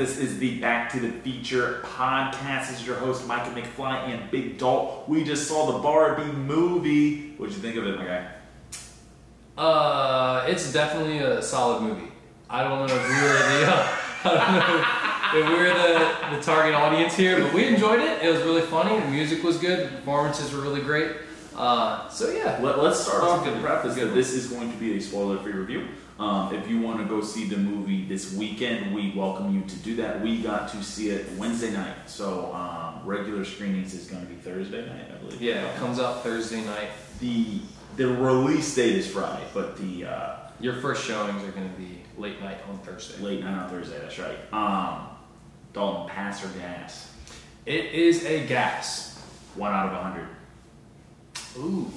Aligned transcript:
This 0.00 0.16
is 0.16 0.38
the 0.38 0.58
Back 0.60 0.90
to 0.92 0.98
the 0.98 1.10
Feature 1.10 1.82
podcast. 1.84 2.70
This 2.70 2.80
is 2.80 2.86
your 2.86 2.96
host, 2.96 3.26
Micah 3.26 3.50
McFly 3.50 4.08
and 4.08 4.30
Big 4.30 4.56
Dalt. 4.56 5.06
We 5.06 5.22
just 5.22 5.46
saw 5.46 5.70
the 5.72 5.78
Barbie 5.78 6.32
movie. 6.32 7.32
What'd 7.32 7.54
you 7.54 7.60
think 7.60 7.76
of 7.76 7.86
it, 7.86 7.98
my 7.98 8.06
guy? 8.06 8.30
Uh, 9.58 10.46
it's 10.48 10.72
definitely 10.72 11.18
a 11.18 11.42
solid 11.42 11.82
movie. 11.82 12.10
I 12.48 12.64
don't 12.64 12.86
know 12.86 12.94
if 12.94 13.08
we 13.08 13.14
were 13.14 13.34
the, 13.34 13.66
uh, 13.66 13.96
I 14.24 15.32
don't 15.34 15.42
know 15.42 15.42
if 15.42 15.58
we 15.58 15.64
were 15.64 15.68
the, 15.68 16.36
the 16.38 16.42
target 16.42 16.74
audience 16.74 17.14
here, 17.14 17.38
but 17.38 17.52
we 17.52 17.66
enjoyed 17.66 18.00
it. 18.00 18.24
It 18.24 18.32
was 18.32 18.40
really 18.40 18.62
funny. 18.62 18.98
The 18.98 19.08
music 19.08 19.44
was 19.44 19.58
good. 19.58 19.86
The 19.86 19.96
performances 19.96 20.50
were 20.54 20.62
really 20.62 20.80
great. 20.80 21.14
Uh, 21.54 22.08
so 22.08 22.30
yeah, 22.30 22.58
Let, 22.62 22.78
us 22.78 23.06
start 23.06 23.22
off 23.22 23.44
with 23.44 23.52
the 23.54 23.60
preface 23.60 23.96
Good. 23.96 24.08
that 24.08 24.14
this 24.14 24.32
is 24.32 24.46
going 24.46 24.72
to 24.72 24.78
be 24.78 24.96
a 24.96 25.00
spoiler-free 25.00 25.52
review. 25.52 25.88
Um, 26.20 26.54
if 26.54 26.68
you 26.68 26.82
want 26.82 26.98
to 26.98 27.04
go 27.06 27.22
see 27.22 27.46
the 27.48 27.56
movie 27.56 28.04
this 28.04 28.34
weekend, 28.34 28.94
we 28.94 29.10
welcome 29.16 29.54
you 29.54 29.62
to 29.62 29.76
do 29.76 29.96
that. 29.96 30.20
We 30.20 30.42
got 30.42 30.68
to 30.72 30.82
see 30.84 31.08
it 31.08 31.32
Wednesday 31.38 31.70
night, 31.70 31.96
so 32.10 32.52
um, 32.54 33.00
regular 33.06 33.42
screenings 33.42 33.94
is 33.94 34.06
going 34.06 34.20
to 34.26 34.28
be 34.28 34.34
Thursday 34.34 34.86
night, 34.86 35.06
I 35.10 35.16
believe. 35.16 35.40
yeah, 35.40 35.64
it 35.72 35.76
comes 35.78 35.98
out 35.98 36.22
Thursday 36.22 36.62
night. 36.62 36.90
The 37.20 37.62
the 37.96 38.06
release 38.06 38.74
date 38.74 38.96
is 38.96 39.10
Friday, 39.10 39.44
but 39.54 39.78
the 39.78 40.04
uh, 40.04 40.36
Your 40.60 40.74
first 40.74 41.06
showings 41.06 41.42
are 41.42 41.52
going 41.52 41.70
to 41.72 41.78
be 41.78 42.02
late 42.18 42.38
night 42.42 42.58
on 42.68 42.78
Thursday. 42.80 43.22
late 43.22 43.40
night 43.42 43.58
on 43.58 43.70
Thursday. 43.70 43.98
That's 43.98 44.18
right. 44.18 44.36
Um, 44.52 45.06
Dalton, 45.72 46.06
pass 46.08 46.44
or 46.44 46.48
gas? 46.58 47.14
It 47.64 47.86
is 47.94 48.26
a 48.26 48.46
gas. 48.46 49.18
One 49.54 49.72
out 49.72 49.86
of 49.86 49.92
a 49.94 50.02
hundred. 50.02 50.28
Ooh, 51.58 51.90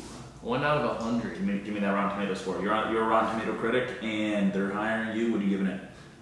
one 0.44 0.64
out 0.64 0.78
of 0.78 0.92
a 0.92 0.94
Give 0.96 1.04
hundred. 1.04 1.42
me, 1.42 1.60
give 1.60 1.74
me 1.74 1.80
that 1.80 1.92
Rotten 1.94 2.12
Tomato 2.18 2.34
score. 2.34 2.62
You're 2.62 2.74
on, 2.74 2.92
you're 2.94 3.04
a 3.04 3.08
Rotten 3.08 3.40
Tomato 3.40 3.58
critic, 3.60 3.98
and 4.04 4.52
they're 4.54 4.72
hiring 4.72 5.18
you. 5.18 5.32
What 5.32 5.42
are 5.42 5.44
you 5.44 5.50
giving 5.52 5.68
it? 5.68 5.80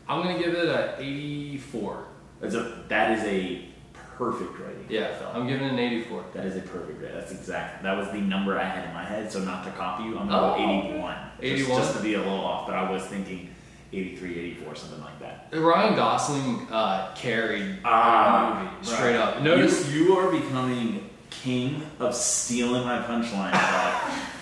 I'm 0.08 0.22
going 0.24 0.38
to 0.38 0.44
give 0.44 0.54
it 0.54 0.68
a 0.68 0.96
84. 1.00 2.06
That's 2.40 2.56
a 2.56 2.84
that 2.90 3.18
is 3.18 3.24
a 3.26 3.66
perfect 4.18 4.60
rating. 4.60 4.86
Yeah. 4.90 5.10
I'm 5.34 5.48
giving 5.48 5.66
it 5.68 5.72
an 5.74 5.80
84. 5.80 6.26
That 6.34 6.46
is 6.46 6.56
a 6.58 6.62
perfect 6.62 7.02
rating. 7.02 7.16
That's 7.18 7.32
exact. 7.32 7.82
That 7.84 7.98
was 7.98 8.08
the 8.12 8.20
number 8.22 8.60
I 8.60 8.64
had 8.64 8.88
in 8.88 8.94
my 8.94 9.04
head. 9.04 9.32
So 9.32 9.40
not 9.40 9.64
to 9.66 9.72
copy 9.72 10.04
you, 10.04 10.18
I'm 10.20 10.28
gonna 10.28 10.54
Oh, 10.54 10.58
go 10.58 10.64
81. 10.94 11.16
Just- 11.40 11.44
81? 11.44 11.78
Just, 11.82 11.98
to 11.98 12.04
be 12.04 12.14
a 12.16 12.20
little 12.20 12.34
off, 12.34 12.68
but 12.68 12.76
I 12.76 12.90
was 12.92 13.04
thinking 13.04 13.50
83, 13.94 14.40
84, 14.40 14.76
something 14.76 15.02
like 15.02 15.20
that. 15.20 15.48
Ryan 15.54 15.96
Gosling 15.96 16.68
uh, 16.72 17.14
carried 17.16 17.78
Ah, 17.84 18.58
the 18.58 18.64
movie 18.76 18.86
straight 18.86 19.18
right. 19.18 19.36
up. 19.38 19.42
Notice 19.42 19.92
you, 19.94 20.06
you 20.06 20.18
are 20.18 20.32
becoming 20.32 21.10
king 21.32 21.82
of 22.00 22.14
stealing 22.14 22.84
my 22.84 23.00
punchline. 23.00 23.52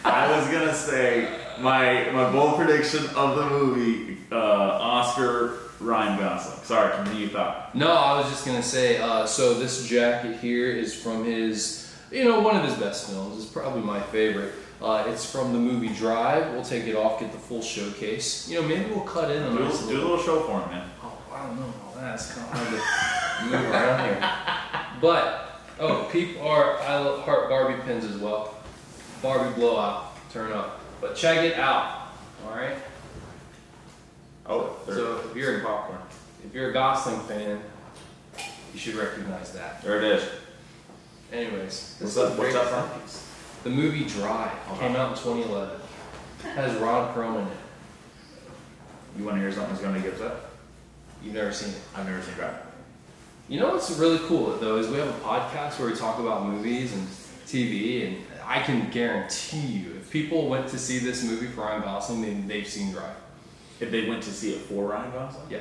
I 0.03 0.37
was 0.37 0.47
gonna 0.51 0.73
say 0.73 1.33
my 1.59 2.09
my 2.11 2.29
bold 2.31 2.57
prediction 2.57 3.05
of 3.15 3.37
the 3.37 3.49
movie, 3.49 4.17
uh, 4.31 4.35
Oscar 4.35 5.57
Ryan 5.79 6.19
Gosling. 6.19 6.63
Sorry, 6.63 6.93
continue 6.95 7.21
your 7.21 7.29
thought. 7.29 7.73
No, 7.73 7.91
I 7.91 8.19
was 8.19 8.29
just 8.29 8.45
gonna 8.45 8.63
say. 8.63 8.97
Uh, 8.97 9.25
so 9.25 9.53
this 9.53 9.87
jacket 9.87 10.37
here 10.39 10.69
is 10.71 10.93
from 10.93 11.23
his, 11.23 11.95
you 12.11 12.25
know, 12.25 12.39
one 12.41 12.57
of 12.57 12.65
his 12.65 12.75
best 12.75 13.09
films. 13.09 13.41
It's 13.41 13.51
probably 13.51 13.81
my 13.81 14.01
favorite. 14.01 14.53
Uh, 14.81 15.03
it's 15.07 15.29
from 15.29 15.53
the 15.53 15.59
movie 15.59 15.89
Drive. 15.89 16.53
We'll 16.53 16.63
take 16.63 16.85
it 16.85 16.95
off, 16.95 17.19
get 17.19 17.31
the 17.31 17.37
full 17.37 17.61
showcase. 17.61 18.49
You 18.49 18.61
know, 18.61 18.67
maybe 18.67 18.89
we'll 18.91 19.01
cut 19.01 19.29
in 19.29 19.43
a 19.43 19.49
Do, 19.51 19.59
nice 19.59 19.85
do 19.87 19.97
a 19.97 19.99
little 19.99 20.17
show 20.17 20.39
for 20.41 20.61
him, 20.61 20.69
man. 20.69 20.89
Oh, 21.03 21.17
I 21.33 21.47
don't 21.47 21.59
know. 21.59 21.73
That's 21.95 22.33
kind 22.33 22.49
of 22.49 22.57
hard 22.57 22.69
to 22.69 23.45
move 23.57 23.71
around 23.71 24.05
here. 24.05 24.31
But 25.01 25.48
oh, 25.79 26.07
peep 26.11 26.41
our 26.41 26.79
I 26.81 26.99
love 26.99 27.21
heart 27.21 27.49
Barbie 27.49 27.81
pins 27.83 28.05
as 28.05 28.17
well. 28.17 28.55
Barbie 29.21 29.53
blowout, 29.55 30.15
turn 30.31 30.51
up. 30.51 30.79
But 31.01 31.15
check 31.15 31.43
it 31.43 31.57
out. 31.57 32.07
All 32.45 32.55
right. 32.55 32.75
Oh, 34.45 34.75
there- 34.85 34.95
So 34.95 35.21
if 35.29 35.35
you're 35.35 35.59
in 35.59 35.65
popcorn. 35.65 35.99
if 36.45 36.53
you're 36.53 36.69
a 36.69 36.73
Gosling 36.73 37.19
fan, 37.21 37.61
you 38.73 38.79
should 38.79 38.95
recognize 38.95 39.51
that. 39.53 39.81
There 39.81 39.97
it 39.97 40.03
is. 40.03 40.29
Anyways, 41.31 41.95
What's 41.99 42.17
is 42.17 42.37
What's 42.37 42.55
up, 42.55 42.89
from? 42.89 43.01
The 43.63 43.69
movie 43.69 44.05
Drive 44.05 44.51
uh-huh. 44.51 44.75
came 44.79 44.95
out 44.95 45.11
in 45.11 45.17
2011. 45.17 45.79
Has 46.55 46.75
Ron 46.77 47.13
Perlman 47.13 47.41
in 47.41 47.47
it. 47.47 47.57
You 49.17 49.25
want 49.25 49.35
to 49.35 49.41
hear 49.41 49.51
something 49.51 49.73
that's 49.73 49.83
gonna 49.83 49.99
get 49.99 50.19
up? 50.21 50.51
You've 51.23 51.33
never 51.33 51.51
seen 51.51 51.69
it. 51.73 51.81
I've 51.95 52.05
never 52.07 52.21
seen 52.21 52.33
Drive. 52.35 52.55
You 53.49 53.59
know 53.59 53.69
what's 53.69 53.89
really 53.97 54.19
cool 54.19 54.55
though 54.57 54.77
is 54.77 54.87
we 54.87 54.97
have 54.97 55.07
a 55.09 55.19
podcast 55.21 55.79
where 55.79 55.89
we 55.89 55.95
talk 55.95 56.19
about 56.19 56.45
movies 56.45 56.93
and 56.93 57.07
TV, 57.47 58.07
and 58.07 58.17
I 58.45 58.61
can 58.61 58.91
guarantee 58.91 59.57
you, 59.59 59.95
if 59.95 60.11
people 60.11 60.47
went 60.47 60.67
to 60.69 60.77
see 60.77 60.99
this 60.99 61.23
movie 61.23 61.47
for 61.47 61.61
Ryan 61.61 61.81
Gosling, 61.81 62.21
then 62.21 62.47
they've 62.47 62.67
seen 62.67 62.91
Drive. 62.91 63.15
If 63.79 63.89
they 63.89 64.07
went 64.07 64.21
to 64.23 64.29
see 64.29 64.53
it 64.53 64.59
for 64.61 64.85
Ryan 64.89 65.11
Gosling, 65.11 65.49
Yeah. 65.49 65.59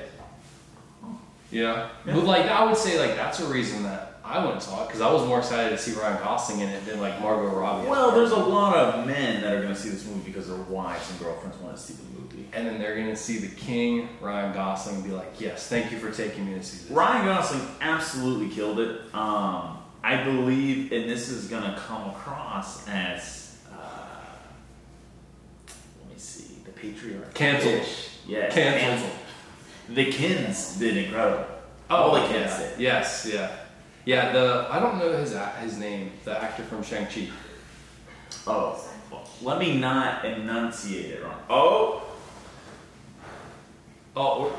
Know, 1.03 1.19
Yeah. 1.50 1.88
but 2.04 2.25
like 2.25 2.44
I 2.47 2.65
would 2.66 2.77
say, 2.77 2.98
like 3.00 3.16
that's 3.16 3.41
a 3.41 3.47
reason 3.47 3.84
that 3.84 4.17
I 4.28 4.39
went 4.41 4.53
and 4.53 4.62
saw 4.62 4.83
it 4.84 4.89
because 4.89 5.00
I 5.00 5.11
was 5.11 5.27
more 5.27 5.39
excited 5.39 5.71
to 5.71 5.78
see 5.78 5.99
Ryan 5.99 6.19
Gosling 6.22 6.61
in 6.61 6.69
it 6.69 6.84
than 6.84 7.00
like 7.00 7.19
Margot 7.21 7.49
Robbie. 7.56 7.89
Well, 7.89 8.12
there's 8.12 8.31
a 8.33 8.37
lot 8.37 8.77
of 8.77 9.06
men 9.06 9.41
that 9.41 9.55
are 9.55 9.62
going 9.62 9.75
to 9.75 9.81
see 9.81 9.89
this 9.89 10.05
movie 10.05 10.21
because 10.31 10.49
their 10.49 10.56
wives 10.56 11.11
and 11.11 11.19
girlfriends 11.19 11.56
want 11.59 11.75
to 11.77 11.83
see 11.83 11.94
the 11.94 12.03
movie. 12.03 12.49
and 12.53 12.66
then 12.66 12.78
they're 12.78 12.97
gonna 12.97 13.16
see 13.16 13.39
the 13.39 13.55
King, 13.56 14.09
Ryan 14.21 14.55
Gosling, 14.55 14.97
and 14.97 15.05
be 15.05 15.11
like, 15.11 15.39
"Yes, 15.39 15.69
thank 15.69 15.93
you 15.93 15.99
for 15.99 16.11
taking 16.11 16.47
me 16.47 16.55
to 16.55 16.62
see 16.62 16.78
this." 16.83 16.91
Ryan 16.91 17.27
Gosling 17.27 17.66
absolutely 17.81 18.49
killed 18.55 18.81
it. 18.81 19.03
Um, 19.15 19.78
I 20.03 20.22
believe, 20.25 20.93
and 20.93 21.10
this 21.10 21.28
is 21.28 21.49
going 21.49 21.65
to 21.65 21.77
come 21.77 22.09
across 22.10 22.87
as, 22.89 23.59
uh, 23.71 23.77
let 26.00 26.09
me 26.12 26.19
see, 26.19 26.55
the 26.65 26.71
patriarch. 26.71 27.34
Canceled. 27.34 27.87
Yeah, 28.27 28.49
Canceled. 28.49 29.10
The 29.91 30.10
Kens 30.12 30.77
did 30.77 30.97
incredible. 30.97 31.45
All 31.91 32.15
the 32.15 32.21
Kens 32.28 32.53
yeah. 32.53 32.69
did. 32.69 32.81
Yes, 32.81 33.28
yeah, 33.31 33.50
yeah. 34.08 34.32
The 34.32 34.66
I 34.70 34.80
don't 34.80 34.98
know 34.98 35.12
his 35.12 35.36
his 35.60 35.78
name, 35.78 36.12
the 36.24 36.42
actor 36.42 36.62
from 36.64 36.82
Shang 36.82 37.06
Chi. 37.06 37.28
Oh, 38.46 38.82
let 39.42 39.58
me 39.58 39.76
not 39.76 40.24
enunciate 40.24 41.10
it 41.12 41.22
wrong. 41.22 41.42
Oh, 41.50 42.02
Oh, 44.16 44.52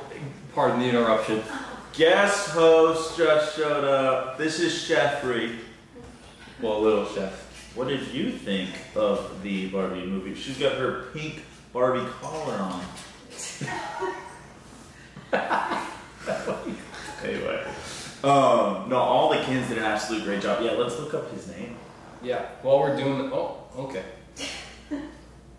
pardon 0.56 0.80
the 0.80 0.88
interruption. 0.88 1.44
guest 1.92 2.52
host 2.52 3.18
just 3.18 3.58
showed 3.58 3.84
up. 3.84 4.38
This 4.38 4.60
is 4.62 4.72
Sheffrey. 4.72 5.58
Well, 6.62 6.80
little 6.80 7.06
chef. 7.06 7.74
What 7.76 7.90
did 7.90 8.08
you 8.08 8.32
think 8.32 8.70
of 8.96 9.44
the 9.44 9.68
Barbie 9.68 10.06
movie? 10.06 10.34
She's 10.34 10.58
got 10.58 10.78
her 10.78 11.08
pink 11.14 11.42
Barbie 11.74 12.08
collar 12.22 12.56
on. 12.56 12.82
anyway, 17.24 17.68
um, 18.24 18.90
no, 18.90 18.98
all 18.98 19.30
the 19.30 19.42
kids 19.44 19.70
did 19.70 19.78
an 19.78 19.84
absolute 19.84 20.24
great 20.24 20.42
job. 20.42 20.64
Yeah, 20.64 20.72
let's 20.72 21.00
look 21.00 21.14
up 21.14 21.32
his 21.32 21.48
name. 21.48 21.76
Yeah. 22.22 22.48
While 22.62 22.80
we're 22.80 22.98
doing 22.98 23.18
the 23.18 23.36
oh, 23.36 23.58
okay. 23.78 24.04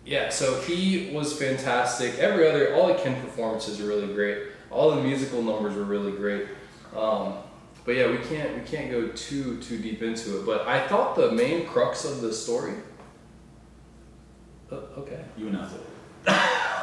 Yeah, 0.03 0.29
so 0.29 0.59
he 0.61 1.11
was 1.13 1.37
fantastic. 1.37 2.17
Every 2.17 2.47
other, 2.47 2.73
all 2.73 2.87
the 2.87 2.95
Ken 2.95 3.21
performances 3.21 3.79
are 3.79 3.85
really 3.85 4.11
great. 4.13 4.47
All 4.71 4.91
the 4.95 5.01
musical 5.01 5.43
numbers 5.43 5.75
were 5.75 5.83
really 5.83 6.11
great. 6.11 6.47
Um, 6.95 7.35
but 7.85 7.95
yeah, 7.95 8.09
we 8.09 8.17
can't 8.17 8.55
we 8.55 8.61
can't 8.61 8.91
go 8.91 9.09
too 9.09 9.61
too 9.61 9.77
deep 9.77 10.01
into 10.01 10.39
it. 10.39 10.45
But 10.45 10.67
I 10.67 10.87
thought 10.87 11.15
the 11.15 11.31
main 11.31 11.65
crux 11.67 12.05
of 12.05 12.21
the 12.21 12.33
story. 12.33 12.73
Uh, 14.71 14.75
okay. 14.97 15.23
You 15.37 15.47
announce 15.47 15.73
it. 15.73 15.81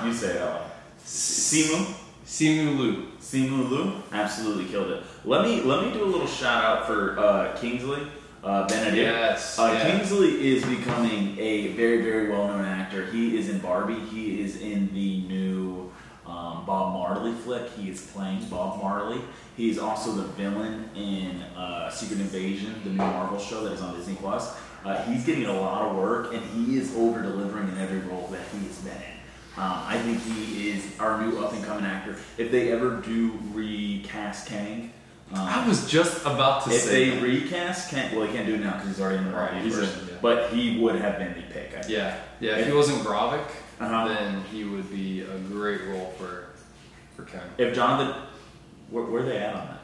you 0.05 0.13
say 0.13 0.37
it 0.37 0.43
out. 0.43 0.63
Simu. 1.05 2.08
Simu 2.29 2.79
Liu. 2.79 3.07
Simu 3.21 3.71
Liu 3.71 4.03
absolutely 4.13 4.67
killed 4.67 4.91
it. 4.91 5.03
Let 5.25 5.47
me 5.47 5.63
let 5.63 5.83
me 5.83 5.93
do 5.93 6.05
a 6.05 6.11
little 6.13 6.27
shout 6.27 6.63
out 6.63 6.87
for 6.87 7.19
uh, 7.19 7.57
Kingsley 7.57 8.07
uh, 8.45 8.69
Benedict. 8.69 8.97
Yes. 8.97 9.59
Uh, 9.59 9.73
yeah. 9.73 9.91
Kingsley 9.91 10.53
is 10.53 10.63
becoming 10.65 11.39
a 11.39 11.69
very, 11.69 12.03
very 12.03 12.29
well 12.29 12.47
known 12.49 12.67
actor. 12.67 13.07
He 13.07 13.39
is 13.39 13.49
in 13.49 13.61
Barbie. 13.61 13.99
He 14.11 14.43
is 14.43 14.61
in 14.61 14.93
the 14.93 15.23
new 15.23 15.91
um, 16.27 16.67
Bob 16.67 16.93
Marley 16.93 17.33
flick. 17.33 17.71
He 17.73 17.89
is 17.89 18.07
playing 18.09 18.45
Bob 18.51 18.83
Marley. 18.83 19.23
He's 19.57 19.79
also 19.79 20.13
the 20.13 20.25
villain 20.25 20.91
in 20.95 21.41
uh, 21.57 21.89
Secret 21.91 22.21
Invasion, 22.21 22.75
the 22.85 22.91
new 22.91 22.97
Marvel 22.97 23.39
show 23.39 23.65
that 23.65 23.73
is 23.73 23.81
on 23.81 23.97
Disney 23.97 24.17
Plus. 24.17 24.55
Uh, 24.85 25.03
he's 25.05 25.25
getting 25.25 25.47
a 25.47 25.61
lot 25.61 25.89
of 25.89 25.97
work, 25.97 26.35
and 26.35 26.45
he 26.51 26.77
is 26.77 26.95
over 26.95 27.23
delivering 27.23 27.69
in 27.69 27.79
every 27.79 28.01
role 28.01 28.29
that 28.29 28.43
he 28.53 28.67
has 28.67 28.77
been 28.79 28.93
in. 28.93 29.18
Um, 29.59 29.83
I 29.87 29.99
think 29.99 30.23
he 30.23 30.71
is 30.71 30.85
our 31.01 31.21
new 31.21 31.39
up 31.45 31.53
and 31.53 31.65
coming 31.65 31.85
actor. 31.85 32.15
If 32.37 32.53
they 32.53 32.71
ever 32.71 32.97
do 33.01 33.37
recast 33.53 34.47
Kang, 34.47 34.93
um, 35.33 35.41
I 35.41 35.67
was 35.67 35.91
just 35.91 36.23
about 36.25 36.63
to 36.65 36.71
if 36.71 36.83
say. 36.83 37.11
they 37.11 37.17
that. 37.17 37.23
recast 37.25 37.91
Kang, 37.91 38.15
well, 38.15 38.25
he 38.25 38.33
can't 38.33 38.47
do 38.47 38.55
it 38.55 38.61
now 38.61 38.75
because 38.75 38.87
he's 38.91 39.01
already 39.01 39.19
in 39.19 39.25
the 39.25 39.33
Right, 39.33 39.51
Barbie 39.51 39.65
he's 39.65 39.77
in, 39.77 39.85
version. 39.85 40.09
yeah. 40.11 40.15
But 40.23 40.53
he 40.53 40.79
would 40.79 40.95
have 41.01 41.19
been 41.19 41.35
the 41.35 41.43
pick. 41.53 41.71
I 41.77 41.81
think. 41.81 41.89
yeah, 41.89 42.21
yeah. 42.39 42.57
If 42.59 42.67
he 42.69 42.73
wasn't 42.73 43.01
Gravik, 43.03 43.45
Uh-huh. 43.81 44.07
then 44.09 44.43
he 44.53 44.63
would 44.63 44.89
be 44.91 45.23
a 45.23 45.39
great 45.51 45.81
role 45.89 46.15
for 46.17 46.51
for 47.17 47.25
Ken. 47.25 47.43
If 47.59 47.75
Jonathan, 47.75 48.15
where, 48.91 49.05
where 49.07 49.23
are 49.23 49.27
they 49.27 49.39
at 49.39 49.57
on 49.57 49.67
that? 49.67 49.81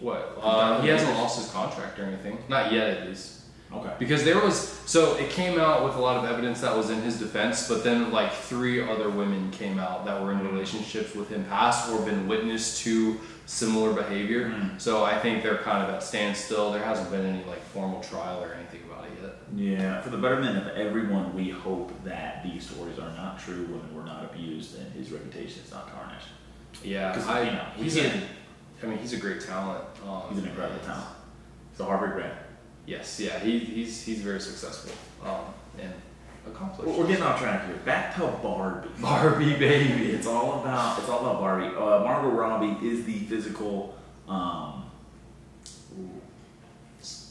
What? 0.00 0.38
Uh, 0.42 0.80
he 0.82 0.88
hasn't 0.88 1.12
lost 1.16 1.38
his 1.40 1.50
contract 1.52 2.00
or 2.00 2.02
anything. 2.04 2.36
Not 2.48 2.72
yet, 2.72 2.88
at 2.98 3.06
least. 3.08 3.37
Okay. 3.72 3.92
Because 3.98 4.24
there 4.24 4.40
was 4.40 4.56
so 4.86 5.16
it 5.16 5.28
came 5.30 5.58
out 5.58 5.84
with 5.84 5.94
a 5.96 6.00
lot 6.00 6.16
of 6.16 6.30
evidence 6.30 6.60
that 6.62 6.74
was 6.74 6.88
in 6.88 7.02
his 7.02 7.18
defense, 7.18 7.68
but 7.68 7.84
then 7.84 8.10
like 8.10 8.32
three 8.32 8.82
other 8.82 9.10
women 9.10 9.50
came 9.50 9.78
out 9.78 10.06
that 10.06 10.22
were 10.22 10.32
in 10.32 10.46
relationships 10.46 11.14
with 11.14 11.28
him 11.28 11.44
past 11.44 11.90
or 11.90 12.00
been 12.02 12.26
witness 12.26 12.80
to 12.80 13.20
similar 13.44 13.92
behavior. 13.92 14.50
Mm. 14.50 14.80
So 14.80 15.04
I 15.04 15.18
think 15.18 15.42
they're 15.42 15.58
kind 15.58 15.82
of 15.82 15.94
at 15.94 16.02
standstill. 16.02 16.72
There 16.72 16.82
hasn't 16.82 17.10
been 17.10 17.26
any 17.26 17.44
like 17.44 17.62
formal 17.66 18.02
trial 18.02 18.42
or 18.42 18.54
anything 18.54 18.82
about 18.90 19.04
it 19.04 19.12
yet. 19.22 19.36
Yeah, 19.54 20.00
for 20.00 20.10
the 20.10 20.18
betterment 20.18 20.56
of 20.58 20.68
everyone, 20.76 21.34
we 21.34 21.50
hope 21.50 21.92
that 22.04 22.42
these 22.42 22.68
stories 22.68 22.98
are 22.98 23.10
not 23.16 23.38
true, 23.38 23.66
women 23.66 23.94
were 23.94 24.04
not 24.04 24.24
abused, 24.24 24.78
and 24.78 24.90
his 24.92 25.10
reputation 25.10 25.62
is 25.62 25.70
not 25.70 25.92
tarnished. 25.92 26.28
Yeah, 26.82 27.12
because 27.12 27.26
you 27.46 27.52
know, 27.52 27.66
he's 27.76 27.96
a, 27.96 28.22
I 28.82 28.86
mean, 28.86 28.98
he's 28.98 29.12
a 29.12 29.18
great 29.18 29.40
talent. 29.40 29.84
Um, 30.06 30.22
He's 30.30 30.38
an 30.38 30.48
incredible 30.48 30.80
talent. 30.80 31.08
He's 31.72 31.80
a 31.80 31.84
Harvard 31.84 32.12
grad. 32.12 32.32
Yes, 32.88 33.20
yeah, 33.20 33.38
he, 33.38 33.58
he's 33.58 34.02
he's 34.02 34.22
very 34.22 34.40
successful 34.40 34.92
um, 35.22 35.52
and 35.78 35.92
accomplished. 36.46 36.98
We're 36.98 37.06
getting 37.06 37.22
off 37.22 37.38
track 37.38 37.66
here. 37.66 37.76
Back 37.84 38.14
to 38.14 38.22
Barbie. 38.42 38.88
Barbie 38.98 39.56
baby. 39.56 40.12
It's 40.12 40.26
all 40.26 40.62
about 40.62 40.98
it's 40.98 41.06
all 41.06 41.20
about 41.20 41.38
Barbie. 41.38 41.76
Uh, 41.76 42.02
Margot 42.02 42.30
Robbie 42.30 42.78
is 42.88 43.04
the 43.04 43.18
physical, 43.18 43.94
um, 44.26 44.84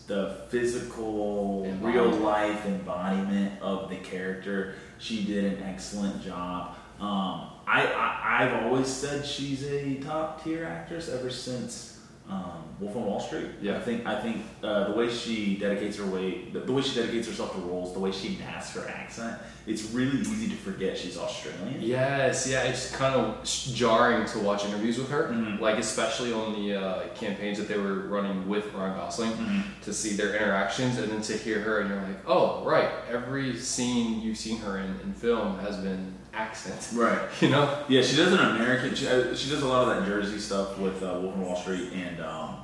the 0.06 0.42
physical, 0.50 1.66
real 1.82 2.12
life 2.12 2.64
embodiment 2.68 3.60
of 3.60 3.90
the 3.90 3.98
character. 3.98 4.76
She 5.00 5.26
did 5.26 5.44
an 5.44 5.64
excellent 5.64 6.24
job. 6.24 6.76
Um, 7.00 7.50
I, 7.66 7.84
I 7.96 8.44
I've 8.44 8.64
always 8.64 8.86
said 8.86 9.26
she's 9.26 9.66
a 9.66 9.96
top 9.96 10.44
tier 10.44 10.66
actress 10.66 11.10
ever 11.10 11.32
since 11.32 11.97
um, 12.30 12.64
Wolf 12.80 12.96
on 12.96 13.06
Wall 13.06 13.20
Street. 13.20 13.48
Yeah. 13.62 13.78
I 13.78 13.80
think 13.80 14.06
I 14.06 14.20
think 14.22 14.44
uh, 14.62 14.90
the 14.90 14.94
way 14.94 15.10
she 15.10 15.56
dedicates 15.58 15.98
her 15.98 16.06
way, 16.06 16.46
the, 16.54 16.60
the 16.60 16.72
way 16.74 16.82
she 16.82 16.94
dedicates 17.00 17.28
herself 17.28 17.54
to 17.54 17.60
roles, 17.62 17.94
the 17.94 18.00
way 18.00 18.12
she 18.12 18.38
masks 18.38 18.76
her 18.76 18.88
accent, 18.88 19.40
it's 19.66 19.92
really 19.92 20.20
easy 20.20 20.48
to 20.50 20.56
forget 20.56 20.98
she's 20.98 21.18
Australian. 21.18 21.82
Yes, 21.82 22.48
yeah, 22.48 22.64
it's 22.64 22.92
kind 22.96 23.16
of 23.16 23.44
jarring 23.74 24.26
to 24.28 24.40
watch 24.40 24.66
interviews 24.66 24.98
with 24.98 25.10
her, 25.10 25.30
Mhm. 25.32 25.60
like 25.60 25.78
especially 25.78 26.32
on 26.34 26.54
the 26.54 26.76
uh, 26.76 27.08
campaigns 27.16 27.58
that 27.58 27.68
they 27.68 27.78
were 27.78 28.08
running 28.08 28.48
with 28.48 28.72
Ryan 28.74 28.96
Gosling, 28.98 29.32
Mhm. 29.32 29.64
to 29.84 29.94
see 29.94 30.16
their 30.16 30.36
interactions 30.36 30.98
and 31.00 31.12
then 31.12 31.22
to 31.22 31.34
hear 31.38 31.60
her, 31.62 31.80
and 31.80 31.90
you're 31.90 32.02
like, 32.02 32.20
oh, 32.28 32.64
right, 32.64 32.90
every 33.10 33.58
scene 33.58 34.22
you've 34.22 34.38
seen 34.38 34.60
her 34.60 34.78
in 34.78 35.00
in 35.04 35.14
film 35.14 35.58
has 35.60 35.78
been 35.78 36.14
accent, 36.38 36.90
Right. 36.94 37.20
you 37.42 37.50
know? 37.50 37.84
Yeah, 37.90 38.02
she 38.02 38.16
does 38.16 38.32
an 38.34 38.40
American. 38.40 38.94
She, 38.96 39.08
uh, 39.08 39.36
she 39.36 39.50
does 39.50 39.64
a 39.64 39.68
lot 39.68 39.88
of 39.88 39.96
that 39.98 40.08
Jersey 40.08 40.38
stuff 40.40 40.78
with 40.78 41.02
uh, 41.04 41.20
Wolf 41.22 41.34
of 41.36 41.40
Wall 41.42 41.56
Street 41.56 41.92
and 41.94 42.20
um, 42.22 42.58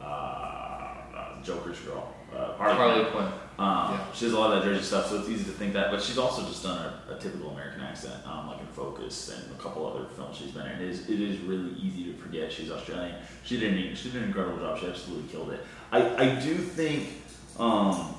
uh, 0.00 0.04
uh, 0.04 1.42
Joker's 1.42 1.78
girl, 1.80 2.14
uh, 2.34 2.52
Harley. 2.54 2.74
Harley 2.76 3.04
Quinn. 3.06 3.12
Quinn. 3.12 3.24
Um, 3.58 3.92
Yeah. 3.92 4.06
She 4.14 4.24
does 4.26 4.34
a 4.34 4.38
lot 4.38 4.52
of 4.52 4.62
that 4.62 4.68
Jersey 4.68 4.82
stuff, 4.84 5.08
so 5.08 5.18
it's 5.20 5.28
easy 5.28 5.44
to 5.44 5.50
think 5.50 5.72
that. 5.74 5.90
But 5.90 6.02
she's 6.02 6.18
also 6.18 6.42
just 6.42 6.62
done 6.62 6.78
a, 7.08 7.12
a 7.14 7.18
typical 7.18 7.50
American 7.50 7.80
accent, 7.82 8.14
um, 8.26 8.48
like 8.48 8.60
in 8.60 8.66
Focus 8.68 9.30
and 9.36 9.52
a 9.58 9.62
couple 9.62 9.86
other 9.86 10.06
films 10.16 10.36
she's 10.36 10.50
been 10.52 10.66
in. 10.66 10.80
It 10.80 10.88
is, 10.88 11.08
it 11.08 11.20
is 11.20 11.38
really 11.40 11.72
easy 11.74 12.04
to 12.04 12.14
forget 12.18 12.52
she's 12.52 12.70
Australian. 12.70 13.16
She 13.44 13.58
did 13.58 13.74
an, 13.74 13.94
she 13.94 14.10
did 14.10 14.22
an 14.22 14.28
incredible 14.28 14.58
job. 14.58 14.78
She 14.78 14.86
absolutely 14.86 15.28
killed 15.30 15.50
it. 15.50 15.60
I, 15.92 16.16
I 16.16 16.34
do 16.40 16.54
think. 16.56 17.08
Um, 17.58 18.13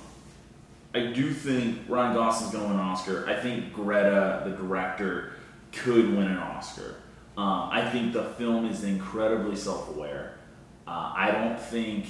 I 0.96 1.08
do 1.12 1.34
think 1.34 1.80
Ryan 1.90 2.16
Gosling's 2.16 2.54
going 2.54 2.64
to 2.64 2.70
win 2.70 2.80
an 2.80 2.86
Oscar. 2.86 3.28
I 3.28 3.36
think 3.36 3.74
Greta, 3.74 4.44
the 4.46 4.56
director, 4.56 5.34
could 5.74 6.16
win 6.16 6.28
an 6.28 6.38
Oscar. 6.38 6.96
Um, 7.38 7.68
I 7.70 7.90
think 7.90 8.14
the 8.14 8.24
film 8.24 8.66
is 8.66 8.86
incredibly 8.86 9.58
self-aware. 9.58 10.38
Uh, 10.88 11.12
I 11.14 11.32
don't 11.32 11.60
think 11.60 12.06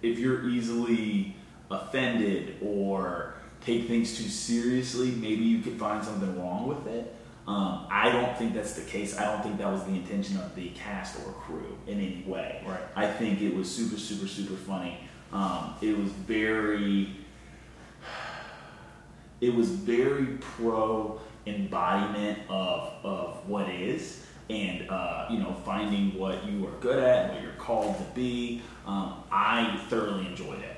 if 0.00 0.18
you're 0.18 0.48
easily 0.48 1.36
offended 1.70 2.56
or 2.62 3.34
take 3.60 3.86
things 3.86 4.16
too 4.16 4.28
seriously, 4.30 5.10
maybe 5.10 5.42
you 5.42 5.60
could 5.60 5.78
find 5.78 6.02
something 6.02 6.40
wrong 6.40 6.66
with 6.66 6.86
it. 6.86 7.14
Um, 7.46 7.86
I 7.90 8.10
don't 8.10 8.34
think 8.38 8.54
that's 8.54 8.72
the 8.72 8.88
case. 8.88 9.18
I 9.18 9.24
don't 9.24 9.42
think 9.42 9.58
that 9.58 9.70
was 9.70 9.84
the 9.84 9.92
intention 9.92 10.38
of 10.38 10.54
the 10.54 10.70
cast 10.70 11.18
or 11.26 11.32
crew 11.32 11.76
in 11.86 11.98
any 11.98 12.24
way. 12.26 12.62
Right. 12.66 12.80
I 12.96 13.06
think 13.06 13.42
it 13.42 13.54
was 13.54 13.70
super, 13.70 13.98
super, 13.98 14.26
super 14.26 14.56
funny. 14.56 14.96
Um, 15.30 15.74
it 15.82 15.98
was 15.98 16.10
very 16.12 17.16
it 19.40 19.54
was 19.54 19.68
very 19.70 20.26
pro 20.40 21.20
embodiment 21.46 22.38
of, 22.48 22.92
of 23.04 23.48
what 23.48 23.68
is 23.68 24.26
and 24.50 24.88
uh, 24.90 25.26
you 25.30 25.38
know 25.38 25.54
finding 25.64 26.18
what 26.18 26.44
you 26.46 26.66
are 26.66 26.72
good 26.80 27.02
at 27.02 27.26
and 27.26 27.34
what 27.34 27.42
you're 27.42 27.52
called 27.52 27.96
to 27.96 28.04
be 28.14 28.60
um, 28.86 29.14
i 29.30 29.80
thoroughly 29.88 30.26
enjoyed 30.26 30.60
it 30.60 30.76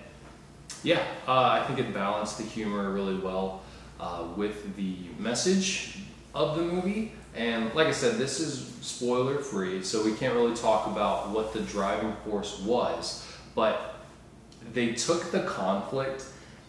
Yeah, 0.83 1.03
uh, 1.29 1.61
I 1.63 1.65
think 1.67 1.79
it 1.79 1.95
balanced 1.95 2.39
the 2.39 2.45
humor 2.45 2.91
really 2.91 3.17
well 3.17 3.63
uh, 4.01 4.25
with 4.37 4.75
the 4.77 4.97
message 5.19 5.99
of 6.35 6.57
the 6.57 6.63
movie. 6.63 7.13
And 7.35 7.73
like 7.75 7.87
I 7.87 7.93
said, 7.93 8.19
this 8.19 8.41
is 8.41 8.75
spoiler 8.81 9.39
free, 9.39 9.83
so 9.83 10.05
we 10.05 10.13
can't 10.15 10.35
really 10.35 10.57
talk 10.57 10.89
about 10.89 11.31
what 11.31 11.53
the 11.53 11.61
driving 11.61 12.15
force 12.25 12.59
was. 12.61 13.25
But 13.55 13.95
they 14.73 14.93
took 14.95 15.31
the 15.31 15.43
conflict 15.45 16.25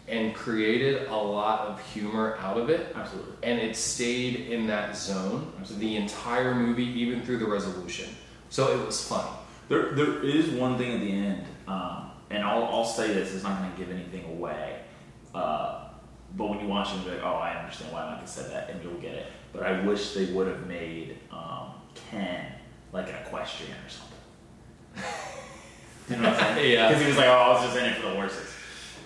and 0.06 0.34
created 0.34 1.08
a 1.08 1.16
lot 1.16 1.60
of 1.60 1.80
humor 1.92 2.36
out 2.40 2.58
of 2.58 2.68
it. 2.68 2.92
absolutely 2.94 3.34
And 3.42 3.58
it 3.58 3.74
stayed 3.74 4.50
in 4.50 4.66
that 4.66 4.96
zone 4.96 5.52
the 5.78 5.96
entire 5.96 6.54
movie, 6.54 6.84
even 6.84 7.22
through 7.22 7.38
the 7.38 7.46
resolution. 7.46 8.10
So 8.50 8.78
it 8.78 8.86
was 8.86 9.06
funny. 9.06 9.30
there, 9.68 9.92
there 9.92 10.22
is 10.22 10.50
one 10.50 10.76
thing 10.76 10.92
at 10.92 11.00
the 11.00 11.10
end 11.10 11.44
um, 11.66 12.10
and 12.30 12.44
I'll, 12.44 12.64
I'll 12.64 12.84
say 12.84 13.08
this 13.14 13.34
it's 13.34 13.44
not 13.44 13.58
going 13.58 13.72
to 13.72 13.78
give 13.78 13.90
anything 13.90 14.24
away 14.26 14.80
uh, 15.34 15.84
but 16.36 16.48
when 16.48 16.60
you 16.60 16.66
watch 16.66 16.92
it, 16.92 17.04
you're 17.04 17.14
like, 17.14 17.24
oh, 17.24 17.34
I 17.34 17.56
understand 17.56 17.92
why 17.92 18.10
Micah 18.12 18.26
said 18.26 18.50
that, 18.50 18.70
and 18.70 18.82
you'll 18.82 19.00
get 19.00 19.14
it. 19.14 19.26
But 19.52 19.64
I 19.64 19.80
wish 19.82 20.14
they 20.14 20.26
would 20.26 20.48
have 20.48 20.66
made 20.66 21.18
um, 21.30 21.74
Ken 21.94 22.52
like 22.92 23.08
an 23.08 23.14
equestrian 23.26 23.72
or 23.72 23.88
something. 23.88 24.18
you 26.10 26.16
know 26.16 26.30
what 26.30 26.42
I'm 26.42 26.56
saying? 26.56 26.72
Yeah. 26.74 26.88
Because 26.88 27.02
he 27.02 27.08
was 27.08 27.16
like, 27.16 27.26
oh, 27.26 27.32
I 27.32 27.52
was 27.52 27.64
just 27.64 27.76
in 27.76 27.84
it 27.84 27.96
for 27.96 28.08
the 28.08 28.14
horses. 28.14 28.50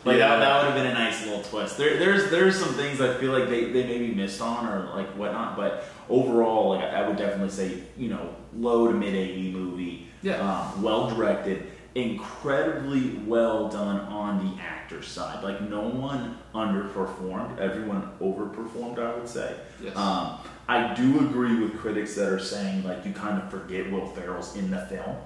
Like 0.04 0.16
Yeah. 0.18 0.28
that, 0.28 0.38
that 0.40 0.56
would 0.64 0.72
have 0.72 0.74
been 0.82 0.86
a 0.86 0.94
nice 0.94 1.24
little 1.26 1.42
twist. 1.42 1.76
There, 1.76 1.98
there's 1.98 2.30
there's 2.30 2.58
some 2.58 2.74
things 2.74 3.00
I 3.00 3.14
feel 3.14 3.32
like 3.32 3.48
they, 3.48 3.64
they 3.72 3.84
maybe 3.84 4.14
missed 4.14 4.40
on 4.40 4.66
or 4.66 4.90
like 4.94 5.08
whatnot, 5.16 5.56
but 5.56 5.84
overall, 6.08 6.70
like 6.70 6.84
I 6.84 7.06
would 7.06 7.16
definitely 7.18 7.50
say, 7.50 7.82
you 7.96 8.08
know, 8.08 8.34
low 8.56 8.86
to 8.88 8.94
mid 8.94 9.14
eighty 9.14 9.50
movie, 9.52 10.06
Yeah. 10.22 10.36
um, 10.40 10.82
well 10.82 11.10
directed, 11.10 11.66
incredibly 11.94 13.18
well 13.26 13.68
done 13.68 14.00
on 14.00 14.44
the 14.44 14.62
actor 14.62 15.02
side. 15.02 15.42
Like 15.42 15.60
no 15.62 15.82
one 15.82 16.38
underperformed, 16.54 17.58
everyone 17.58 18.10
overperformed. 18.20 18.98
I 18.98 19.14
would 19.14 19.28
say. 19.28 19.54
Yes. 19.82 19.96
Um, 19.96 20.38
I 20.68 20.92
do 20.94 21.20
agree 21.20 21.58
with 21.60 21.78
critics 21.78 22.14
that 22.16 22.28
are 22.32 22.38
saying 22.38 22.84
like 22.84 23.04
you 23.04 23.12
kind 23.12 23.40
of 23.42 23.50
forget 23.50 23.90
Will 23.90 24.06
Ferrell's 24.06 24.54
in 24.56 24.70
the 24.70 24.80
film. 24.86 25.16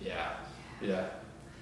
Yeah, 0.00 0.32
yeah. 0.80 1.04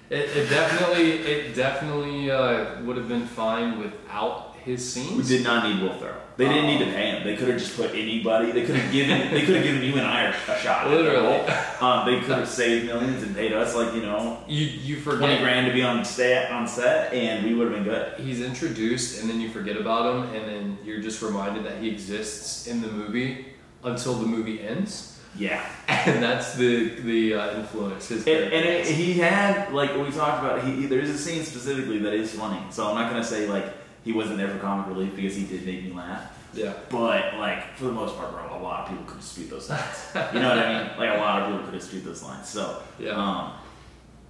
It, 0.09 0.29
it 0.37 0.49
definitely, 0.49 1.11
it 1.11 1.55
definitely 1.55 2.29
uh, 2.29 2.81
would 2.83 2.97
have 2.97 3.07
been 3.07 3.25
fine 3.25 3.79
without 3.79 4.55
his 4.63 4.87
scenes. 4.87 5.15
We 5.29 5.37
did 5.37 5.43
not 5.43 5.67
need 5.67 5.81
Will 5.81 5.97
Ferrell. 5.97 6.21
They 6.37 6.49
didn't 6.49 6.65
need 6.65 6.79
to 6.79 6.91
pay 6.91 7.11
him. 7.11 7.23
They 7.23 7.37
could 7.37 7.47
have 7.47 7.57
just 7.57 7.77
put 7.77 7.91
anybody. 7.91 8.51
They 8.51 8.65
could 8.65 8.75
have 8.75 8.91
given. 8.91 9.31
they 9.31 9.45
could 9.45 9.55
have 9.55 9.63
given 9.63 9.81
you 9.81 9.93
and 9.93 10.05
I 10.05 10.23
a 10.23 10.59
shot. 10.59 10.89
Literally. 10.89 11.39
Um, 11.79 12.05
they 12.05 12.19
could 12.19 12.37
have 12.37 12.47
saved 12.47 12.87
millions 12.87 13.23
and 13.23 13.35
paid 13.35 13.53
us 13.53 13.75
like 13.75 13.93
you 13.93 14.01
know 14.01 14.43
You 14.47 14.65
you 14.65 15.01
twenty 15.01 15.37
grand 15.37 15.67
to 15.67 15.73
be 15.73 15.81
on 15.83 16.03
set 16.03 16.51
on 16.51 16.67
set, 16.67 17.13
and 17.13 17.45
we 17.45 17.53
would 17.53 17.71
have 17.71 17.75
been 17.75 17.83
good. 17.83 18.19
he's 18.19 18.41
introduced, 18.41 19.21
and 19.21 19.29
then 19.29 19.39
you 19.39 19.49
forget 19.49 19.77
about 19.77 20.13
him, 20.13 20.35
and 20.35 20.47
then 20.47 20.77
you're 20.83 21.01
just 21.01 21.21
reminded 21.21 21.65
that 21.65 21.81
he 21.81 21.89
exists 21.89 22.67
in 22.67 22.81
the 22.81 22.87
movie 22.87 23.45
until 23.83 24.15
the 24.15 24.25
movie 24.25 24.61
ends, 24.61 25.14
Yeah. 25.37 25.65
and 25.87 26.21
that's 26.23 26.55
the 26.55 26.89
the 27.01 27.33
uh, 27.35 27.59
influence. 27.59 28.07
His 28.07 28.27
And, 28.27 28.53
and 28.53 28.65
it, 28.65 28.85
he 28.85 29.13
had 29.13 29.73
like 29.73 29.95
we 29.95 30.11
talked 30.11 30.43
about. 30.43 30.63
He, 30.63 30.85
there 30.85 30.99
is 30.99 31.09
a 31.09 31.17
scene 31.17 31.43
specifically 31.43 31.99
that 31.99 32.13
is 32.13 32.33
funny. 32.33 32.61
So 32.69 32.87
I'm 32.87 32.95
not 32.95 33.09
gonna 33.11 33.23
say 33.23 33.47
like 33.47 33.65
he 34.03 34.11
wasn't 34.11 34.37
there 34.37 34.49
for 34.49 34.59
comic 34.59 34.87
relief 34.87 35.15
because 35.15 35.35
he 35.35 35.45
did 35.45 35.65
make 35.65 35.83
me 35.83 35.91
laugh. 35.91 36.31
yeah, 36.53 36.73
But 36.89 37.35
like 37.37 37.75
for 37.75 37.85
the 37.85 37.91
most 37.91 38.15
part, 38.17 38.31
bro, 38.31 38.57
a 38.57 38.61
lot 38.61 38.81
of 38.81 38.89
people 38.89 39.03
could 39.05 39.19
dispute 39.19 39.49
those 39.49 39.69
lines. 39.69 40.11
You 40.33 40.39
know 40.39 40.49
what 40.49 40.59
I 40.59 40.83
mean? 40.83 40.91
Like 40.97 41.17
a 41.17 41.21
lot 41.21 41.41
of 41.41 41.47
people 41.49 41.65
could 41.65 41.79
dispute 41.79 42.05
those 42.05 42.23
lines. 42.23 42.47
So 42.47 42.81
Yeah. 42.99 43.11
Um, 43.11 43.53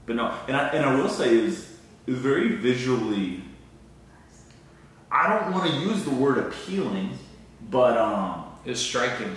but 0.06 0.16
no, 0.16 0.34
and 0.48 0.56
I, 0.56 0.68
and 0.70 0.86
I 0.86 0.96
will 0.96 1.10
say 1.10 1.36
is 1.36 1.78
very 2.08 2.56
visually. 2.56 3.42
I 5.12 5.30
don't 5.30 5.54
want 5.54 5.72
to 5.72 5.78
use 5.78 6.04
the 6.04 6.12
word 6.12 6.38
appealing, 6.38 7.18
but 7.70 7.98
um, 7.98 8.46
it's 8.66 8.80
striking. 8.80 9.36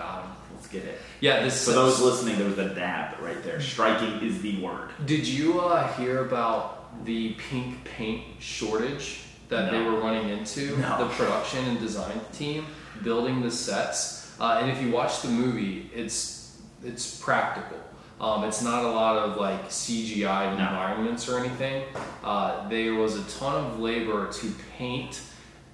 Him. 0.00 0.30
let's 0.54 0.68
get 0.68 0.84
it. 0.84 1.00
Yeah, 1.20 1.42
this. 1.42 1.64
For 1.64 1.72
those 1.72 2.00
listening, 2.00 2.38
there 2.38 2.48
was 2.48 2.58
a 2.58 2.74
dab 2.74 3.18
right 3.20 3.42
there. 3.42 3.60
Striking 3.60 4.26
is 4.26 4.40
the 4.42 4.60
word. 4.62 4.90
Did 5.06 5.26
you 5.26 5.60
uh, 5.60 5.92
hear 5.94 6.24
about 6.24 7.04
the 7.04 7.34
pink 7.50 7.84
paint 7.84 8.24
shortage 8.40 9.20
that 9.48 9.70
they 9.70 9.80
were 9.80 10.00
running 10.00 10.28
into? 10.30 10.76
No. 10.78 10.98
The 11.06 11.14
production 11.14 11.64
and 11.66 11.78
design 11.78 12.20
team 12.32 12.66
building 13.02 13.40
the 13.42 13.50
sets, 13.50 14.34
uh, 14.40 14.58
and 14.60 14.70
if 14.70 14.80
you 14.82 14.90
watch 14.90 15.22
the 15.22 15.28
movie, 15.28 15.90
it's 15.94 16.58
it's 16.84 17.20
practical. 17.20 17.78
Um, 18.20 18.44
it's 18.44 18.60
not 18.62 18.84
a 18.84 18.88
lot 18.90 19.16
of 19.16 19.36
like 19.38 19.70
CGI 19.70 20.44
No. 20.56 20.64
environments 20.68 21.26
or 21.28 21.38
anything. 21.38 21.84
Uh, 22.22 22.68
there 22.68 22.94
was 22.94 23.16
a 23.16 23.38
ton 23.38 23.64
of 23.64 23.80
labor 23.80 24.30
to 24.30 24.52
paint 24.76 25.22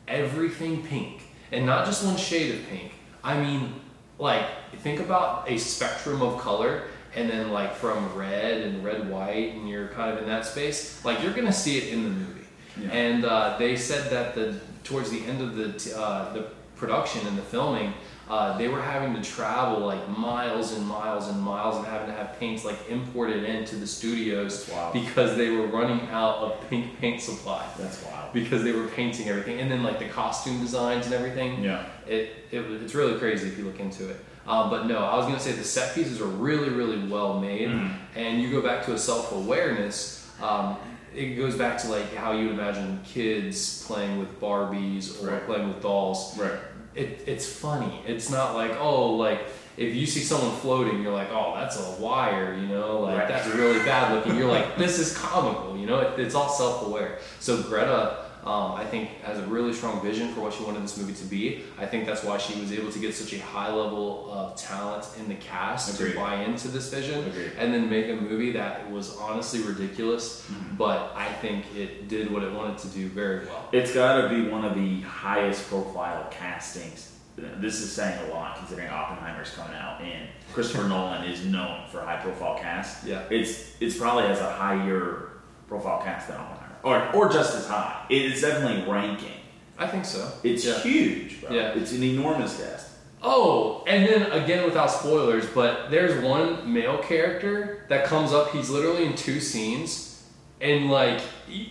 everything 0.06 0.83
pink, 0.87 1.23
and 1.52 1.66
not 1.66 1.87
just 1.87 2.04
one 2.04 2.16
shade 2.16 2.54
of 2.54 2.66
pink. 2.68 2.92
I 3.25 3.40
mean, 3.40 3.75
like 4.18 4.46
think 4.82 5.00
about 5.00 5.50
a 5.50 5.58
spectrum 5.58 6.23
of 6.23 6.40
color, 6.40 6.85
and 7.14 7.28
then 7.28 7.50
like 7.50 7.75
from 7.75 8.14
red 8.14 8.62
and 8.62 8.85
red 8.85 9.08
white, 9.11 9.54
and 9.54 9.68
you're 9.68 9.88
kind 9.88 10.12
of 10.12 10.23
in 10.23 10.28
that 10.28 10.44
space. 10.44 11.04
Like 11.04 11.23
you're 11.23 11.35
gonna 11.35 11.52
see 11.52 11.78
it 11.78 11.92
in 11.92 12.04
the 12.04 12.11
movie. 12.11 12.32
Yeah. 12.80 12.88
And 12.90 13.25
uh, 13.25 13.56
they 13.58 13.76
said 13.76 14.11
that 14.11 14.35
the 14.35 14.61
towards 14.85 15.11
the 15.11 15.25
end 15.25 15.40
of 15.40 15.56
the 15.56 15.73
t- 15.73 15.92
uh, 15.94 16.32
the 16.32 16.49
production 16.80 17.26
and 17.26 17.37
the 17.38 17.42
filming, 17.42 17.92
uh, 18.28 18.56
they 18.59 18.68
were 18.68 18.83
having 18.83 19.14
to 19.14 19.23
travel 19.23 19.80
like 19.87 20.09
miles 20.09 20.73
and 20.73 20.87
miles 20.87 21.28
and 21.28 21.40
miles 21.40 21.76
and 21.76 21.87
having 21.87 22.09
to 22.09 22.12
have 22.12 22.38
paints 22.38 22.64
like 22.64 22.76
imported 22.88 23.45
into 23.45 23.76
the 23.76 23.87
studios 23.87 24.68
wild. 24.73 24.92
because 24.92 25.37
they 25.37 25.50
were 25.50 25.66
running 25.68 26.00
out 26.11 26.37
of 26.38 26.68
pink 26.68 26.99
paint 27.00 27.21
supply 27.23 27.64
That's 27.78 28.02
wild. 28.04 28.33
because 28.33 28.62
they 28.64 28.73
were 28.73 28.88
painting 28.88 29.28
everything 29.28 29.61
and 29.61 29.71
then 29.71 29.83
like 29.83 29.99
the 29.99 30.09
costume 30.09 30.61
designs 30.61 31.06
and 31.06 31.14
everything. 31.14 31.62
Yeah. 31.62 31.87
It, 32.06 32.30
it 32.50 32.61
it's 32.83 32.95
really 32.95 33.18
crazy 33.18 33.49
if 33.49 33.56
you 33.59 33.64
look 33.64 33.80
into 33.80 34.09
it. 34.11 34.16
Um, 34.47 34.71
but 34.71 34.87
no, 34.87 34.99
I 34.99 35.16
was 35.16 35.26
gonna 35.26 35.40
say 35.40 35.52
the 35.52 35.64
set 35.64 35.95
pieces 35.95 36.21
are 36.21 36.26
really 36.26 36.68
really 36.68 37.06
well 37.09 37.40
made, 37.40 37.68
Mhm. 37.68 37.92
and 38.16 38.40
you 38.42 38.50
go 38.50 38.61
back 38.61 38.85
to 38.87 38.92
a 38.92 38.99
self 38.99 39.33
awareness. 39.33 40.28
Um, 40.42 40.76
it 41.16 41.37
goes 41.37 41.56
back 41.56 41.78
to 41.82 41.88
like 41.88 42.14
how 42.14 42.32
you 42.32 42.46
would 42.46 42.54
imagine 42.54 43.00
kids 43.04 43.85
playing 43.87 44.18
with 44.18 44.40
Barbies 44.40 45.23
or 45.23 45.30
Right. 45.30 45.46
playing 45.46 45.68
with 45.68 45.82
dolls. 45.82 46.37
Right. 46.38 46.58
It, 46.94 47.25
it's 47.26 47.46
funny. 47.46 48.00
It's 48.06 48.30
not 48.30 48.54
like 48.54 48.73
oh 48.80 49.12
like 49.16 49.40
if 49.76 49.94
you 49.94 50.06
see 50.06 50.20
someone 50.20 50.56
floating, 50.61 51.02
you're 51.02 51.12
like 51.12 51.28
oh 51.30 51.54
that's 51.56 51.76
a 51.78 52.00
wire, 52.00 52.54
you 52.54 52.66
know, 52.68 53.00
like 53.00 53.18
Right. 53.18 53.28
that's 53.28 53.46
really 53.49 53.78
bad 53.80 54.12
looking. 54.14 54.37
You're 54.37 54.50
like 54.50 54.76
this 54.76 54.99
is 54.99 55.16
comical, 55.16 55.76
you 55.76 55.87
know. 55.87 56.00
It, 56.00 56.18
it's 56.20 56.35
all 56.35 56.49
self 56.49 56.87
aware. 56.87 57.18
So 57.40 57.62
Greta. 57.62 58.25
Um, 58.45 58.73
I 58.73 58.85
think 58.85 59.09
has 59.23 59.38
a 59.38 59.47
really 59.47 59.73
strong 59.73 60.00
vision 60.02 60.33
for 60.33 60.40
what 60.43 60.52
she 60.52 60.62
wanted 60.62 60.83
this 60.85 60.97
movie 60.97 61.14
to 61.14 61.25
be. 61.25 61.64
I 61.78 61.87
think 61.87 62.07
that's 62.07 62.23
why 62.23 62.38
she 62.38 62.61
was 62.61 62.71
able 62.73 62.93
to 62.93 62.99
get 63.00 63.12
such 63.14 63.33
a 63.33 63.40
high 63.40 63.73
level 63.73 64.31
of 64.31 64.55
talent 64.57 65.05
in 65.19 65.28
the 65.28 65.35
cast 65.35 65.93
Agreed. 65.99 66.12
to 66.12 66.16
buy 66.19 66.45
into 66.45 66.69
this 66.69 66.88
vision 66.93 67.25
Agreed. 67.26 67.52
and 67.59 67.75
then 67.75 67.90
make 67.90 68.09
a 68.09 68.14
movie 68.14 68.52
that 68.52 68.88
was 68.90 69.16
honestly 69.16 69.62
ridiculous, 69.62 70.47
Mhm. 70.49 70.76
but 70.78 71.12
I 71.16 71.26
think 71.33 71.64
it 71.75 72.07
did 72.09 72.31
what 72.33 72.45
it 72.45 72.52
wanted 72.52 72.78
to 72.78 72.88
do 72.88 73.09
very 73.09 73.47
well. 73.47 73.69
It's 73.73 73.93
got 73.93 74.21
to 74.21 74.28
be 74.28 74.49
one 74.49 74.64
of 74.64 74.76
the 74.76 75.00
highest 75.00 75.69
profile 75.69 76.28
castings. 76.31 77.12
This 77.37 77.81
is 77.83 77.93
saying 77.93 78.31
a 78.31 78.33
lot 78.33 78.57
considering 78.59 78.88
Oppenheimer's 78.88 79.50
coming 79.50 79.76
out 79.76 80.00
and 80.00 80.28
Christopher 80.55 80.85
Nolan 80.88 81.25
is 81.25 81.45
known 81.45 81.81
for 81.90 82.00
high 82.00 82.16
profile 82.16 82.57
cast. 82.59 83.05
Yeah. 83.05 83.23
It's 83.28 83.73
it's 83.81 83.99
probably 83.99 84.28
has 84.28 84.38
a 84.40 84.52
higher 84.52 85.31
profile 85.69 86.00
cast 86.02 86.28
than 86.28 86.37
Oppenheimer. 86.37 86.56
Or 86.87 87.11
or 87.12 87.28
just 87.28 87.57
as 87.57 87.66
high. 87.66 88.07
It's 88.09 88.40
definitely 88.40 88.90
ranking. 88.90 89.33
I 89.76 89.87
think 89.88 90.05
so. 90.05 90.31
It's 90.45 90.64
Yeah. 90.64 90.78
huge, 90.78 91.40
bro. 91.40 91.50
Yeah. 91.50 91.75
It's 91.78 91.93
an 91.93 92.02
enormous 92.02 92.57
cast. 92.61 92.87
Oh, 93.23 93.83
and 93.88 94.07
then 94.09 94.31
again 94.31 94.64
without 94.64 94.90
spoilers, 94.90 95.47
but 95.47 95.90
there's 95.90 96.23
one 96.23 96.73
male 96.73 96.99
character 96.99 97.85
that 97.88 98.05
comes 98.05 98.33
up. 98.33 98.52
He's 98.52 98.71
literally 98.71 99.05
in 99.05 99.14
two 99.16 99.40
scenes, 99.40 100.23
and 100.61 100.88
like 100.90 101.21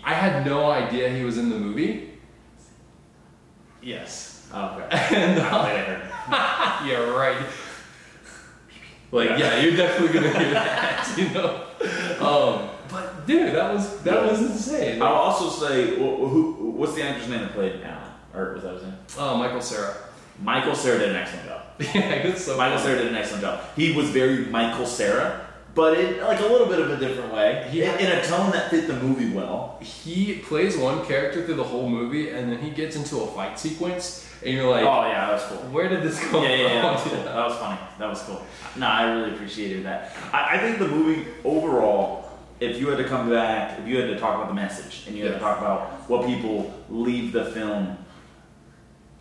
I 0.03 0.13
had 0.13 0.45
no 0.45 0.69
idea 0.69 1.07
he 1.09 1.23
was 1.23 1.37
in 1.37 1.49
the 1.49 1.57
movie. 1.57 2.11
Yes. 3.81 4.47
Okay. 4.53 4.87
And 5.15 5.39
uh, 5.39 5.63
think 5.63 5.77
I 5.77 5.77
heard. 5.79 6.87
yeah, 6.89 6.99
right. 7.15 7.45
Like 9.11 9.39
yeah, 9.39 9.61
you're 9.61 9.77
definitely 9.77 10.13
gonna 10.19 10.37
hear 10.39 10.51
that, 10.53 11.15
you 11.17 11.29
know. 11.29 11.61
Um, 12.19 12.69
dude, 13.25 13.53
that 13.55 13.73
was 13.73 13.99
that 14.03 14.23
was 14.31 14.41
insane. 14.41 15.01
I'll 15.01 15.13
also 15.13 15.49
say, 15.67 15.95
wh- 15.95 16.29
who, 16.29 16.71
what's 16.75 16.93
the 16.95 17.03
actor's 17.03 17.29
name 17.29 17.41
that 17.41 17.53
played 17.53 17.81
Alan? 17.83 18.11
Or 18.33 18.53
was 18.53 18.63
that 18.63 18.73
his 18.73 18.83
name? 18.83 18.97
Oh, 19.17 19.37
Michael 19.37 19.61
Cera. 19.61 19.95
Michael 20.41 20.75
Cera 20.75 20.99
did 20.99 21.09
an 21.09 21.15
excellent 21.15 21.47
job. 21.47 21.61
yeah, 21.79 21.99
it's 22.27 22.43
so 22.43 22.57
Michael 22.57 22.77
funny. 22.77 22.89
Cera 22.89 22.97
did 23.03 23.07
an 23.11 23.15
excellent 23.15 23.41
job. 23.43 23.61
He 23.75 23.93
was 23.93 24.09
very 24.09 24.45
Michael 24.45 24.85
Cera, 24.85 25.47
but 25.73 25.97
in 25.97 26.19
like 26.21 26.39
a 26.41 26.45
little 26.45 26.67
bit 26.67 26.79
of 26.79 26.91
a 26.91 26.97
different 26.97 27.33
way. 27.33 27.69
Yeah. 27.71 27.97
In, 27.97 28.11
a 28.11 28.21
tone 28.25 28.51
that 28.51 28.69
fit 28.69 28.87
the 28.87 28.95
movie 28.99 29.31
well. 29.33 29.79
He 29.81 30.39
plays 30.39 30.77
one 30.77 31.05
character 31.05 31.45
through 31.45 31.55
the 31.55 31.63
whole 31.63 31.87
movie, 31.89 32.29
and 32.29 32.51
then 32.51 32.59
he 32.59 32.69
gets 32.71 32.95
into 32.97 33.17
a 33.21 33.27
fight 33.27 33.57
sequence, 33.57 34.27
and 34.43 34.53
you're 34.53 34.69
like, 34.69 34.83
oh 34.83 35.07
yeah, 35.07 35.27
that 35.27 35.33
was 35.33 35.43
cool. 35.43 35.69
where 35.71 35.87
did 35.87 36.03
this 36.03 36.19
come 36.19 36.43
Yeah, 36.43 36.49
yeah, 36.49 36.55
yeah, 36.67 36.81
that 36.81 36.91
was 36.93 37.01
from? 37.03 37.11
cool. 37.11 37.23
That 37.23 37.35
was 37.47 37.55
funny. 37.59 37.79
That 37.99 38.09
was 38.09 38.21
cool. 38.23 38.41
No, 38.77 38.87
I 38.87 39.11
really 39.13 39.33
appreciated 39.35 39.85
that. 39.85 40.13
I, 40.33 40.55
I 40.55 40.59
think 40.59 40.79
the 40.79 40.87
movie 40.89 41.27
overall, 41.45 42.24
if 42.59 42.79
you 42.79 42.87
had 42.89 42.97
to 42.97 43.03
come 43.03 43.29
back, 43.29 43.79
if 43.79 43.87
you 43.87 43.97
had 43.99 44.07
to 44.07 44.19
talk 44.19 44.35
about 44.35 44.47
the 44.47 44.53
message, 44.53 45.03
and 45.07 45.15
you 45.15 45.23
had 45.23 45.33
Yeah. 45.33 45.37
to 45.39 45.43
talk 45.43 45.57
about 45.59 46.09
what 46.09 46.25
people 46.25 46.73
leave 46.89 47.31
the 47.33 47.45
film 47.45 47.97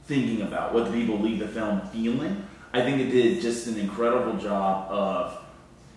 thinking 0.07 0.43
about, 0.43 0.73
what 0.75 0.85
the 0.87 0.93
people 0.93 1.19
leave 1.19 1.39
the 1.39 1.49
film 1.49 1.81
feeling, 1.93 2.45
I 2.73 2.83
think 2.83 3.01
it 3.01 3.11
did 3.11 3.41
just 3.41 3.67
an 3.69 3.79
incredible 3.79 4.35
job 4.37 4.91
of 4.91 5.39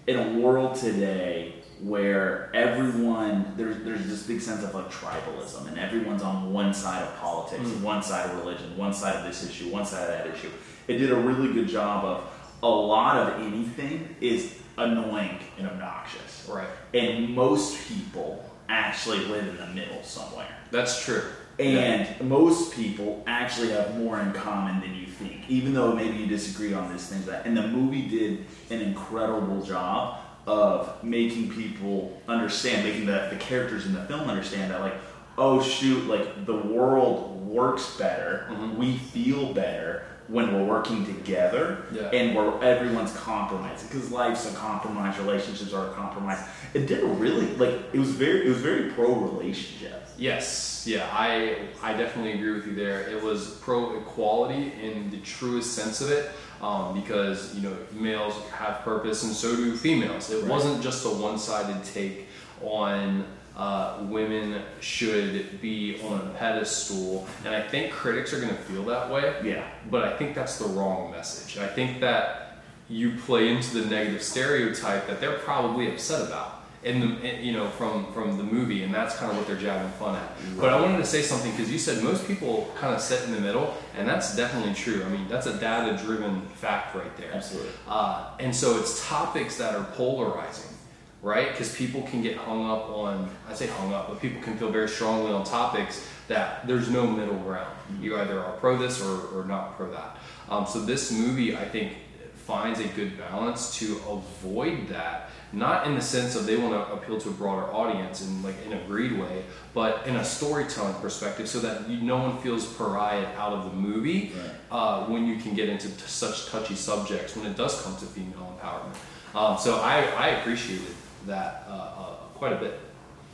in 0.06 0.16
a 0.18 0.40
world 0.40 0.76
today 0.76 1.54
where 1.82 2.50
everyone 2.56 3.54
there's 3.58 3.78
there's 3.84 4.08
this 4.08 4.24
big 4.24 4.42
sense 4.42 4.64
of 4.64 4.74
like 4.74 4.90
tribalism 4.92 5.68
and 5.68 5.78
everyone's 5.78 6.24
on 6.24 6.52
one 6.54 6.74
side 6.74 7.04
of 7.04 7.16
politics, 7.20 7.70
Mm. 7.70 7.82
one 7.82 8.02
side 8.02 8.30
of 8.30 8.38
religion, 8.40 8.76
one 8.78 8.94
side 8.94 9.16
of 9.16 9.24
this 9.26 9.48
issue, 9.48 9.70
one 9.70 9.86
side 9.86 10.04
of 10.04 10.08
that 10.10 10.28
issue. 10.36 10.50
It 10.88 10.98
did 10.98 11.12
a 11.12 11.16
really 11.16 11.54
good 11.54 11.68
job 11.68 12.04
of 12.06 12.24
a 12.64 12.68
lot 12.70 13.18
of 13.18 13.42
anything 13.42 14.16
is 14.22 14.56
annoying 14.78 15.40
and 15.58 15.68
obnoxious. 15.68 16.48
Right. 16.50 16.68
And 16.94 17.34
most 17.36 17.88
people 17.88 18.44
actually 18.70 19.20
live 19.26 19.48
in 19.48 19.58
the 19.58 19.68
middle 19.68 20.04
somewhere. 20.04 20.48
That's 20.72 21.04
true. 21.04 21.24
And 21.60 22.08
most 22.30 22.76
people 22.76 23.24
actually 23.26 23.70
have 23.72 23.98
more 23.98 24.20
in 24.20 24.32
common 24.34 24.80
than 24.80 24.94
you 24.94 25.08
think, 25.08 25.50
even 25.50 25.74
though 25.74 25.94
maybe 25.94 26.16
you 26.18 26.28
disagree 26.28 26.74
on 26.74 26.94
this 26.94 27.08
thing. 27.08 27.24
That 27.26 27.46
and 27.48 27.58
the 27.58 27.68
movie 27.68 28.08
did 28.08 28.46
an 28.70 28.82
incredible 28.82 29.64
job 29.64 30.20
of 30.46 31.04
making 31.04 31.50
people 31.52 32.22
understand, 32.28 32.86
making 32.86 33.08
the, 33.08 33.28
the 33.32 33.38
characters 33.38 33.88
in 33.88 33.94
the 33.94 34.04
film 34.04 34.30
understand 34.30 34.72
that, 34.72 34.82
like, 34.82 34.94
oh 35.40 35.62
shoot, 35.62 36.06
like 36.06 36.46
the 36.46 36.56
world 36.56 37.46
works 37.48 37.98
better, 37.98 38.48
Mhm. 38.52 38.76
we 38.78 38.98
feel 38.98 39.54
better 39.54 40.04
when 40.28 40.54
we're 40.54 40.66
working 40.66 41.06
together, 41.06 41.84
Yeah. 41.92 42.10
and 42.14 42.36
where 42.36 42.52
everyone's 42.62 43.14
compromised 43.14 43.90
because 43.90 44.12
life's 44.12 44.52
a 44.52 44.56
compromise, 44.56 45.18
relationships 45.20 45.74
are 45.74 45.88
a 45.88 45.94
compromise. 45.94 46.40
It 46.74 46.86
did 46.86 47.02
a 47.04 47.08
really 47.08 47.48
like 47.56 47.76
it 47.94 48.00
was 48.00 48.10
very 48.12 48.46
it 48.46 48.50
was 48.50 48.58
very 48.58 48.92
pro 48.92 49.14
relationship. 49.16 50.04
Yes, 50.18 50.84
yeah, 50.88 51.08
I 51.14 51.58
I 51.82 51.94
definitely 51.94 52.34
agree 52.34 52.54
with 52.54 52.68
you 52.68 52.76
there. 52.76 53.02
It 53.10 53.22
was 53.24 53.52
pro 53.62 53.98
equality 54.00 54.74
in 54.82 55.10
the 55.12 55.18
truest 55.18 55.74
sense 55.74 56.02
of 56.02 56.12
it, 56.12 56.30
um, 56.62 56.94
because 57.00 57.54
you 57.56 57.62
know 57.62 57.76
males 57.94 58.34
have 58.52 58.82
purpose 58.82 59.24
and 59.24 59.34
so 59.34 59.56
do 59.56 59.76
females. 59.78 60.30
It 60.32 60.42
Right. 60.42 60.50
wasn't 60.52 60.82
just 60.82 61.06
a 61.06 61.10
one-sided 61.10 61.84
take 61.86 62.28
on 62.64 63.24
uh, 63.58 63.98
women 64.04 64.62
should 64.80 65.60
be 65.62 66.00
on 66.04 66.22
a 66.22 66.30
pedestal, 66.38 67.28
and 67.44 67.54
I 67.56 67.62
think 67.62 67.92
critics 67.92 68.32
are 68.32 68.40
going 68.40 68.56
to 68.56 68.62
feel 68.62 68.84
that 68.86 69.10
way. 69.10 69.36
Yeah. 69.44 69.68
But 69.90 70.04
I 70.04 70.16
think 70.16 70.36
that's 70.36 70.60
the 70.60 70.68
wrong 70.68 71.12
message. 71.12 71.58
I 71.58 71.68
think 71.68 72.00
that 72.02 72.60
you 72.88 73.18
play 73.18 73.50
into 73.50 73.82
the 73.82 73.90
negative 73.90 74.22
stereotype 74.22 75.08
that 75.08 75.20
they're 75.20 75.40
probably 75.40 75.92
upset 75.92 76.28
about 76.28 76.54
in 76.84 77.00
the 77.00 77.20
in, 77.22 77.44
you 77.44 77.52
know 77.52 77.68
from 77.70 78.14
from 78.14 78.38
the 78.38 78.44
movie, 78.44 78.84
and 78.84 78.94
that's 78.94 79.16
kind 79.18 79.32
of 79.32 79.38
what 79.38 79.48
they're 79.48 79.58
jabbing 79.58 79.92
fun 79.94 80.16
at. 80.16 80.30
But 80.60 80.70
I 80.70 80.80
wanted 80.80 80.98
to 80.98 81.06
say 81.06 81.24
something 81.24 81.52
because 81.52 81.72
you 81.72 81.80
said 81.80 82.04
most 82.04 82.28
people 82.28 82.72
kind 82.80 82.94
of 82.94 83.02
sit 83.02 83.24
in 83.24 83.32
the 83.32 83.42
middle, 83.42 83.76
and 83.98 84.08
that's 84.08 84.36
definitely 84.36 84.76
true. 84.76 85.04
I 85.04 85.10
mean, 85.10 85.28
that's 85.28 85.48
a 85.48 85.60
data-driven 85.60 86.42
fact 86.42 86.96
right 86.96 87.18
there. 87.18 87.34
Absolutely. 87.34 87.72
Uh, 87.88 88.30
and 88.40 88.56
so 88.56 88.80
it's 88.80 89.06
topics 89.08 89.58
that 89.58 89.76
are 89.76 89.86
polarizing, 89.96 90.77
right? 91.22 91.50
Because 91.52 91.76
people 91.76 92.04
can 92.04 92.22
get 92.22 92.38
hung 92.38 92.70
up 92.70 92.90
on, 92.90 93.30
I 93.50 93.54
say 93.54 93.68
hung 93.68 93.94
up, 93.94 94.10
but 94.10 94.22
people 94.22 94.42
can 94.42 94.58
feel 94.58 94.72
very 94.72 94.88
strongly 94.90 95.32
on 95.32 95.44
topics 95.44 96.08
that 96.28 96.68
there's 96.68 96.90
no 96.90 97.08
middle 97.08 97.38
ground. 97.40 97.74
You 98.02 98.18
either 98.20 98.40
are 98.44 98.54
pro 98.58 98.78
this 98.78 99.02
or, 99.02 99.22
or 99.40 99.46
not 99.46 99.78
pro 99.78 99.92
that. 99.92 100.18
Um, 100.50 100.66
so 100.68 100.82
this 100.82 101.12
movie, 101.12 101.56
I 101.56 101.66
think, 101.66 101.94
finds 102.36 102.80
a 102.80 102.88
good 102.90 103.18
balance 103.18 103.78
to 103.80 103.98
avoid 104.10 104.88
that. 104.90 105.30
Not 105.54 105.88
in 105.88 105.96
the 105.96 106.02
sense 106.02 106.36
of 106.36 106.46
they 106.46 106.58
want 106.58 106.74
to 106.74 106.94
appeal 106.94 107.18
to 107.22 107.30
a 107.30 107.32
broader 107.32 107.74
audience 107.74 108.22
in 108.22 108.44
like 108.44 108.56
an 108.66 108.74
agreed 108.74 109.18
way, 109.18 109.44
but 109.74 110.06
in 110.06 110.18
a 110.18 110.24
storytelling 110.24 110.96
perspective, 110.96 111.48
so 111.48 111.60
that 111.60 111.90
you, 111.90 112.02
no 112.02 112.18
one 112.18 112.38
feels 112.40 112.66
pariah 112.74 113.26
out 113.38 113.54
of 113.54 113.64
the 113.66 113.72
movie 113.76 114.34
Right. 114.36 114.52
uh, 114.72 115.06
when 115.06 115.26
you 115.26 115.38
can 115.38 115.56
get 115.56 115.70
into 115.70 115.88
t- 115.88 115.94
such 116.06 116.48
touchy 116.48 116.76
subjects 116.76 117.36
when 117.38 117.46
it 117.46 117.56
does 117.56 117.82
come 117.82 117.96
to 117.96 118.06
female 118.06 118.58
empowerment. 118.62 118.96
Um, 119.38 119.58
so 119.58 119.78
I, 119.80 120.02
I 120.18 120.28
appreciated 120.40 120.88
that 121.28 121.66
uh, 121.70 121.74
uh, 121.74 122.16
quite 122.36 122.54
a 122.54 122.58
bit. 122.58 122.80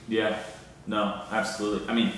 Yeah, 0.07 0.37
no, 0.87 1.21
absolutely. 1.31 1.87
I 1.87 1.93
mean, 1.93 2.11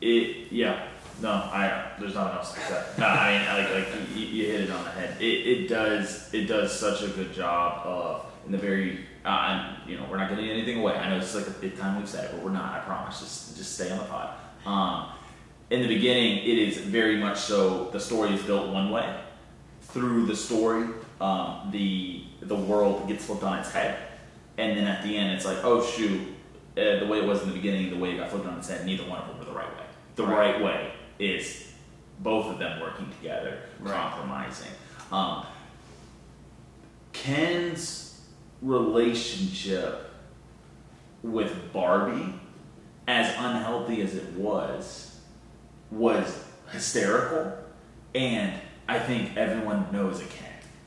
it. 0.00 0.52
Yeah, 0.52 0.86
no, 1.20 1.30
I. 1.30 1.92
There's 1.98 2.14
nothing 2.14 2.36
else 2.36 2.54
to 2.54 2.60
say. 2.60 2.84
No, 2.98 3.06
I 3.06 3.38
mean, 3.38 3.64
like, 3.64 3.74
like 3.74 4.16
you, 4.16 4.26
you 4.26 4.46
hit 4.46 4.60
it 4.62 4.70
on 4.70 4.84
the 4.84 4.90
head. 4.90 5.20
It, 5.20 5.24
it 5.24 5.68
does. 5.68 6.32
It 6.32 6.46
does 6.46 6.78
such 6.78 7.02
a 7.02 7.08
good 7.08 7.32
job 7.32 7.86
of 7.86 8.26
in 8.46 8.52
the 8.52 8.58
very, 8.58 9.00
uh, 9.24 9.76
you 9.86 9.96
know, 9.96 10.06
we're 10.10 10.16
not 10.16 10.30
giving 10.30 10.48
anything 10.48 10.78
away. 10.78 10.94
I 10.94 11.10
know 11.10 11.18
it's 11.18 11.34
like 11.34 11.44
the 11.44 11.50
fifth 11.50 11.78
time 11.78 11.98
we've 11.98 12.08
said 12.08 12.26
it, 12.26 12.30
but 12.32 12.42
we're 12.42 12.52
not. 12.52 12.72
I 12.72 12.78
promise. 12.80 13.20
Just 13.20 13.56
just 13.56 13.74
stay 13.74 13.90
on 13.90 13.98
the 13.98 14.04
pod. 14.04 14.34
Um, 14.64 15.06
in 15.70 15.82
the 15.82 15.88
beginning, 15.88 16.38
it 16.38 16.58
is 16.58 16.78
very 16.78 17.16
much 17.16 17.38
so. 17.38 17.90
The 17.90 18.00
story 18.00 18.30
is 18.30 18.42
built 18.42 18.72
one 18.72 18.90
way. 18.90 19.20
Through 19.82 20.26
the 20.26 20.36
story, 20.36 20.88
um, 21.20 21.68
the 21.72 22.24
the 22.42 22.56
world 22.56 23.06
gets 23.08 23.26
flipped 23.26 23.42
on 23.42 23.58
its 23.58 23.70
head, 23.70 23.98
and 24.60 24.76
then 24.76 24.86
at 24.86 25.02
the 25.02 25.16
end, 25.16 25.32
it's 25.32 25.44
like, 25.46 25.58
oh 25.64 25.82
shoot, 25.84 26.20
uh, 26.76 27.00
the 27.00 27.06
way 27.06 27.18
it 27.18 27.26
was 27.26 27.42
in 27.42 27.48
the 27.48 27.54
beginning, 27.54 27.90
the 27.90 27.96
way 27.96 28.12
it 28.12 28.18
got 28.18 28.30
flipped 28.30 28.46
on 28.46 28.58
its 28.58 28.68
head, 28.68 28.84
neither 28.84 29.04
one 29.04 29.18
of 29.18 29.26
them 29.28 29.38
were 29.38 29.44
the 29.46 29.52
right 29.52 29.68
way. 29.76 29.84
The 30.16 30.24
Right. 30.24 30.54
right, 30.54 30.62
way 30.62 30.92
is 31.18 31.72
both 32.20 32.46
of 32.46 32.58
them 32.58 32.80
working 32.80 33.10
together, 33.18 33.58
Right. 33.80 33.94
compromising. 33.94 34.70
Um, 35.10 35.46
Ken's 37.12 38.20
relationship 38.62 40.10
with 41.22 41.72
Barbie, 41.72 42.34
as 43.08 43.34
unhealthy 43.38 44.02
as 44.02 44.14
it 44.14 44.32
was, 44.34 45.18
was 45.90 46.44
hysterical, 46.70 47.52
and 48.14 48.52
I 48.88 48.98
think 48.98 49.36
everyone 49.36 49.86
knows 49.92 50.20
a 50.20 50.24
Ken 50.24 50.46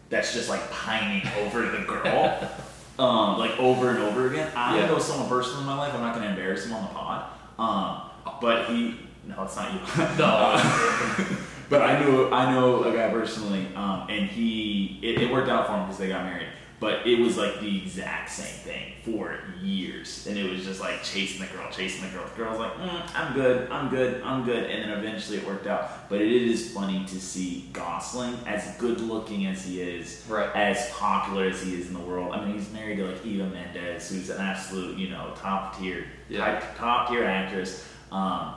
that's 0.09 0.33
just 0.33 0.49
like 0.49 0.69
pining 0.71 1.27
over 1.41 1.63
the 1.63 1.79
girl, 1.79 2.49
um, 2.99 3.37
like 3.39 3.57
over 3.59 3.89
and 3.89 3.99
over 3.99 4.27
again. 4.27 4.51
I 4.55 4.77
Yeah. 4.79 4.87
know 4.87 4.99
someone 4.99 5.27
personally 5.29 5.61
in 5.61 5.65
my 5.67 5.77
life. 5.77 5.93
I'm 5.93 6.01
not 6.01 6.13
going 6.13 6.23
to 6.25 6.29
embarrass 6.31 6.65
him 6.65 6.73
on 6.73 6.83
the 6.83 6.89
pod, 6.89 7.25
um, 7.59 8.35
but 8.41 8.65
he. 8.67 8.99
No, 9.25 9.43
it's 9.43 9.55
not 9.55 9.71
you. 9.73 9.79
No. 10.17 10.61
but 11.69 11.81
I 11.81 11.99
knew 11.99 12.29
I 12.31 12.51
know 12.53 12.83
a 12.83 12.93
guy 12.93 13.09
personally, 13.09 13.67
um, 13.75 14.07
and 14.09 14.27
he 14.29 14.99
it, 15.01 15.21
it 15.21 15.31
worked 15.31 15.49
out 15.49 15.65
for 15.67 15.73
him 15.73 15.83
because 15.83 15.97
they 15.97 16.09
got 16.09 16.25
married. 16.25 16.47
But 16.83 17.07
it 17.07 17.17
was 17.17 17.37
like 17.37 17.61
the 17.61 17.77
exact 17.77 18.29
same 18.29 18.59
thing 18.65 18.91
for 19.05 19.39
years, 19.61 20.27
and 20.27 20.37
it 20.37 20.51
was 20.51 20.65
just 20.65 20.81
like 20.81 21.01
chasing 21.01 21.39
the 21.39 21.47
girl, 21.47 21.71
chasing 21.71 22.01
the 22.03 22.09
girl. 22.09 22.25
The 22.27 22.43
girl's 22.43 22.59
like, 22.59 22.73
mm, 22.73 23.01
"I'm 23.15 23.33
good, 23.33 23.71
I'm 23.71 23.87
good, 23.89 24.21
I'm 24.21 24.43
good," 24.43 24.69
and 24.69 24.83
then 24.91 24.97
eventually 24.99 25.37
it 25.37 25.47
worked 25.47 25.65
out. 25.65 26.09
But 26.09 26.19
it 26.19 26.29
is 26.29 26.73
funny 26.73 27.05
to 27.05 27.21
see 27.21 27.69
Gosling, 27.71 28.37
as 28.45 28.75
good 28.79 28.99
looking 28.99 29.45
as 29.45 29.63
he 29.63 29.79
is, 29.79 30.25
Right. 30.27 30.53
as 30.53 30.89
popular 30.89 31.45
as 31.45 31.61
he 31.61 31.73
is 31.79 31.87
in 31.87 31.93
the 31.93 32.01
world. 32.01 32.33
I 32.33 32.43
mean, 32.43 32.55
he's 32.55 32.69
married 32.73 32.97
to 32.97 33.05
like 33.05 33.25
Eva 33.25 33.45
Mendes, 33.45 34.09
who's 34.09 34.29
an 34.29 34.41
absolute, 34.41 34.97
you 34.97 35.07
know, 35.07 35.31
top 35.41 35.79
tier, 35.79 36.05
Yeah. 36.27 36.61
top 36.77 37.07
tier 37.07 37.23
actress. 37.23 37.87
Um, 38.11 38.55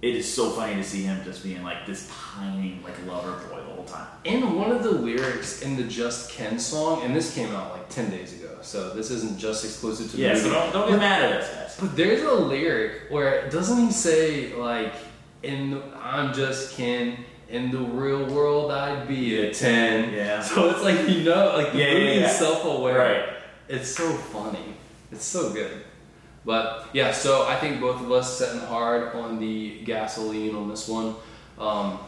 it 0.00 0.14
is 0.14 0.32
so 0.32 0.50
funny 0.50 0.76
to 0.76 0.84
see 0.84 1.02
him 1.02 1.24
just 1.24 1.42
being 1.42 1.64
like 1.64 1.86
this 1.86 2.08
pining 2.08 2.84
like 2.84 2.94
lover 3.04 3.32
boy 3.48 3.60
time. 3.90 4.06
In 4.24 4.54
one 4.56 4.70
of 4.70 4.82
the 4.82 4.90
lyrics 4.92 5.62
in 5.62 5.76
the 5.76 5.84
Just 5.84 6.30
Ken 6.30 6.58
song, 6.58 7.02
and 7.02 7.14
this 7.14 7.34
came 7.34 7.54
out 7.54 7.72
like 7.72 7.88
10 7.88 8.10
days 8.10 8.32
ago, 8.34 8.50
so 8.62 8.90
this 8.94 9.10
isn't 9.10 9.38
just 9.38 9.64
exclusive 9.64 10.10
to 10.10 10.16
the 10.16 10.22
Yeah, 10.22 10.28
movie. 10.34 10.40
so 10.40 10.50
don't 10.50 10.72
don't 10.72 10.88
get 10.90 10.98
mad 10.98 11.22
at 11.22 11.40
us, 11.42 11.54
guys. 11.54 11.76
But 11.80 11.96
there's 11.96 12.22
a 12.22 12.32
lyric 12.34 13.10
where 13.10 13.48
doesn't 13.50 13.78
he 13.86 13.92
say 13.92 14.54
like 14.54 14.94
in 15.42 15.70
the, 15.72 15.82
I'm 16.02 16.34
just 16.34 16.76
Ken 16.76 17.16
in 17.48 17.70
the 17.70 17.78
real 17.78 18.26
world 18.26 18.70
I'd 18.72 19.06
be 19.08 19.38
a 19.40 19.54
10. 19.54 20.12
Yeah. 20.12 20.42
So 20.42 20.68
it's 20.70 20.82
like 20.82 21.08
you 21.08 21.22
know 21.24 21.54
like 21.56 21.72
the 21.72 21.78
Yeah, 21.78 21.86
yeah, 21.86 21.94
movie 21.94 22.20
yeah. 22.20 22.30
is 22.30 22.36
self-aware. 22.36 22.98
Right. 22.98 23.28
It's 23.68 23.88
so 23.94 24.12
funny. 24.12 24.74
It's 25.12 25.24
so 25.24 25.52
good. 25.52 25.84
But 26.44 26.86
yeah, 26.92 27.12
so 27.12 27.46
I 27.46 27.56
think 27.56 27.80
both 27.80 28.00
of 28.00 28.10
us 28.10 28.38
setting 28.38 28.60
hard 28.60 29.14
on 29.14 29.38
the 29.38 29.80
gasoline 29.84 30.54
on 30.54 30.68
this 30.68 30.88
one. 30.88 31.14
Um, 31.58 31.98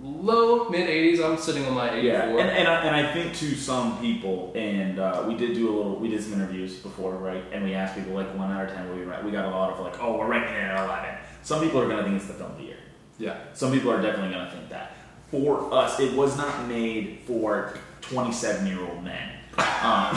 low 0.00 0.68
mid 0.68 0.88
80s. 0.88 1.24
I'm 1.24 1.36
sitting 1.38 1.64
on 1.66 1.74
my 1.74 1.92
84. 1.94 2.02
Yeah, 2.02 2.22
and 2.28 2.50
and 2.50 2.68
I, 2.68 2.84
and 2.84 2.96
I 2.96 3.12
think 3.12 3.34
to 3.36 3.54
some 3.54 4.00
people, 4.00 4.52
and 4.54 4.98
uh, 4.98 5.24
we 5.26 5.36
did 5.36 5.54
do 5.54 5.68
a 5.68 5.74
little, 5.74 5.96
we 5.96 6.08
did 6.08 6.22
some 6.22 6.34
interviews 6.34 6.76
before, 6.76 7.14
right? 7.14 7.42
And 7.52 7.64
we 7.64 7.74
asked 7.74 7.94
people 7.96 8.14
like 8.14 8.34
one 8.36 8.50
out 8.50 8.64
of 8.64 8.72
ten, 8.72 8.88
what 8.88 8.96
we 8.98 9.04
rank. 9.04 9.24
We 9.24 9.30
got 9.30 9.44
a 9.44 9.50
lot 9.50 9.72
of 9.72 9.80
like, 9.80 10.00
oh, 10.02 10.18
we're 10.18 10.28
ranking 10.28 10.54
it 10.54 10.62
at 10.62 10.84
eleven. 10.84 11.14
Some 11.42 11.60
people 11.60 11.80
are 11.80 11.88
gonna 11.88 12.04
think 12.04 12.16
it's 12.16 12.26
the 12.26 12.34
film 12.34 12.52
of 12.52 12.58
the 12.58 12.64
year. 12.64 12.76
yeah. 13.18 13.36
Some 13.54 13.72
people 13.72 13.90
are 13.90 14.00
definitely 14.00 14.32
gonna 14.34 14.50
think 14.50 14.68
that. 14.70 14.94
For 15.30 15.72
us, 15.72 15.98
it 15.98 16.14
was 16.14 16.36
not 16.36 16.68
made 16.68 17.20
for 17.26 17.78
twenty-seven-year-old 18.00 19.02
men. 19.02 19.30
Um, 19.58 20.14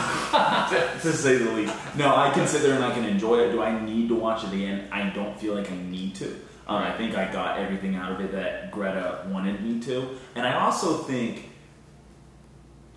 to, 0.69 0.89
to 1.01 1.11
say 1.13 1.37
the 1.37 1.51
least. 1.51 1.73
No, 1.97 2.15
I 2.15 2.31
can 2.31 2.47
sit 2.47 2.61
there 2.61 2.75
and 2.75 2.83
I 2.83 2.93
can 2.93 3.05
enjoy 3.05 3.39
it. 3.39 3.51
Do 3.51 3.61
I 3.61 3.83
need 3.83 4.07
to 4.09 4.15
watch 4.15 4.43
it 4.43 4.53
again? 4.53 4.87
I 4.91 5.09
don't 5.09 5.37
feel 5.39 5.55
like 5.55 5.71
I 5.71 5.75
need 5.77 6.15
to. 6.15 6.39
Um, 6.67 6.81
I 6.81 6.97
think 6.97 7.15
I 7.15 7.31
got 7.31 7.59
everything 7.59 7.95
out 7.95 8.11
of 8.11 8.21
it 8.21 8.31
that 8.31 8.71
Greta 8.71 9.27
wanted 9.29 9.61
me 9.61 9.79
to, 9.81 10.17
and 10.35 10.47
I 10.47 10.59
also 10.65 10.97
think 10.97 11.49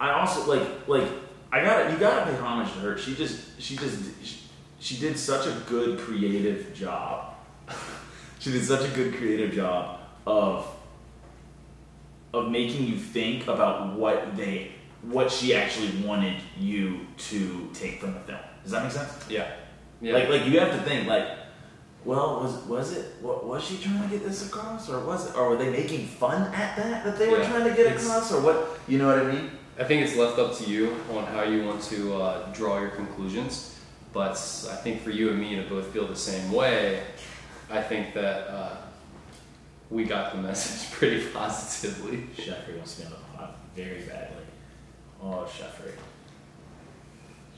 I 0.00 0.12
also 0.12 0.46
like 0.46 0.88
like 0.88 1.08
I 1.52 1.62
got 1.62 1.90
you 1.90 1.98
got 1.98 2.24
to 2.24 2.30
pay 2.30 2.38
homage 2.38 2.72
to 2.72 2.78
her. 2.80 2.98
She 2.98 3.14
just 3.14 3.60
she 3.60 3.76
just 3.76 4.24
she, 4.24 4.38
she 4.78 4.96
did 4.98 5.18
such 5.18 5.46
a 5.46 5.52
good 5.66 5.98
creative 5.98 6.74
job. 6.74 7.34
she 8.38 8.52
did 8.52 8.64
such 8.64 8.88
a 8.88 8.94
good 8.94 9.14
creative 9.14 9.52
job 9.52 10.00
of 10.26 10.66
of 12.32 12.50
making 12.50 12.86
you 12.86 12.96
think 12.96 13.48
about 13.48 13.94
what 13.94 14.36
they 14.36 14.72
what 15.02 15.30
she 15.30 15.54
actually 15.54 15.90
wanted 16.04 16.40
you 16.58 17.06
to 17.16 17.68
take 17.72 18.00
from 18.00 18.14
the 18.14 18.20
film. 18.20 18.40
Does 18.62 18.72
that 18.72 18.82
make 18.82 18.92
sense? 18.92 19.12
Yeah. 19.28 19.50
Yeah. 20.00 20.14
Like 20.14 20.28
like 20.28 20.46
you 20.46 20.58
have 20.60 20.72
to 20.72 20.78
think 20.82 21.08
like 21.08 21.37
well, 22.04 22.40
was 22.40 22.54
was 22.66 22.96
it? 22.96 23.06
What 23.20 23.46
was 23.46 23.64
she 23.64 23.78
trying 23.78 24.02
to 24.02 24.08
get 24.08 24.24
this 24.24 24.46
across, 24.46 24.88
or 24.88 25.00
was 25.04 25.28
it? 25.28 25.36
Or 25.36 25.50
were 25.50 25.56
they 25.56 25.70
making 25.70 26.06
fun 26.06 26.42
at 26.54 26.76
that 26.76 27.04
that 27.04 27.18
they 27.18 27.28
were 27.28 27.38
Yeah, 27.38 27.48
trying 27.48 27.68
to 27.68 27.74
get 27.76 27.96
across, 27.96 28.32
or 28.32 28.40
what? 28.40 28.78
You 28.88 28.98
know 28.98 29.08
what 29.08 29.18
I 29.18 29.32
mean? 29.32 29.50
I 29.78 29.84
think 29.84 30.02
it's 30.02 30.16
left 30.16 30.38
up 30.38 30.56
to 30.58 30.64
you 30.64 30.96
on 31.12 31.24
how 31.26 31.42
you 31.42 31.64
want 31.64 31.82
to 31.84 32.14
uh, 32.14 32.52
draw 32.52 32.80
your 32.80 32.90
conclusions. 32.90 33.76
But 34.12 34.32
I 34.70 34.74
think 34.76 35.02
for 35.02 35.10
you 35.10 35.30
and 35.30 35.38
me 35.38 35.54
to 35.56 35.62
both 35.68 35.86
feel 35.92 36.06
the 36.06 36.16
same 36.16 36.50
way, 36.50 37.02
I 37.70 37.82
think 37.82 38.14
that 38.14 38.48
uh, 38.48 38.76
we 39.90 40.04
got 40.04 40.34
the 40.34 40.42
message 40.48 40.90
pretty 40.92 41.26
positively. 41.28 42.24
Jeffrey 42.36 42.76
wants 42.76 42.94
to 42.96 43.00
be 43.02 43.06
on 43.06 43.12
the 43.12 43.38
pod 43.38 43.54
very 43.76 44.00
badly. 44.02 44.44
Oh, 45.22 45.44
Jeffrey. 45.44 45.92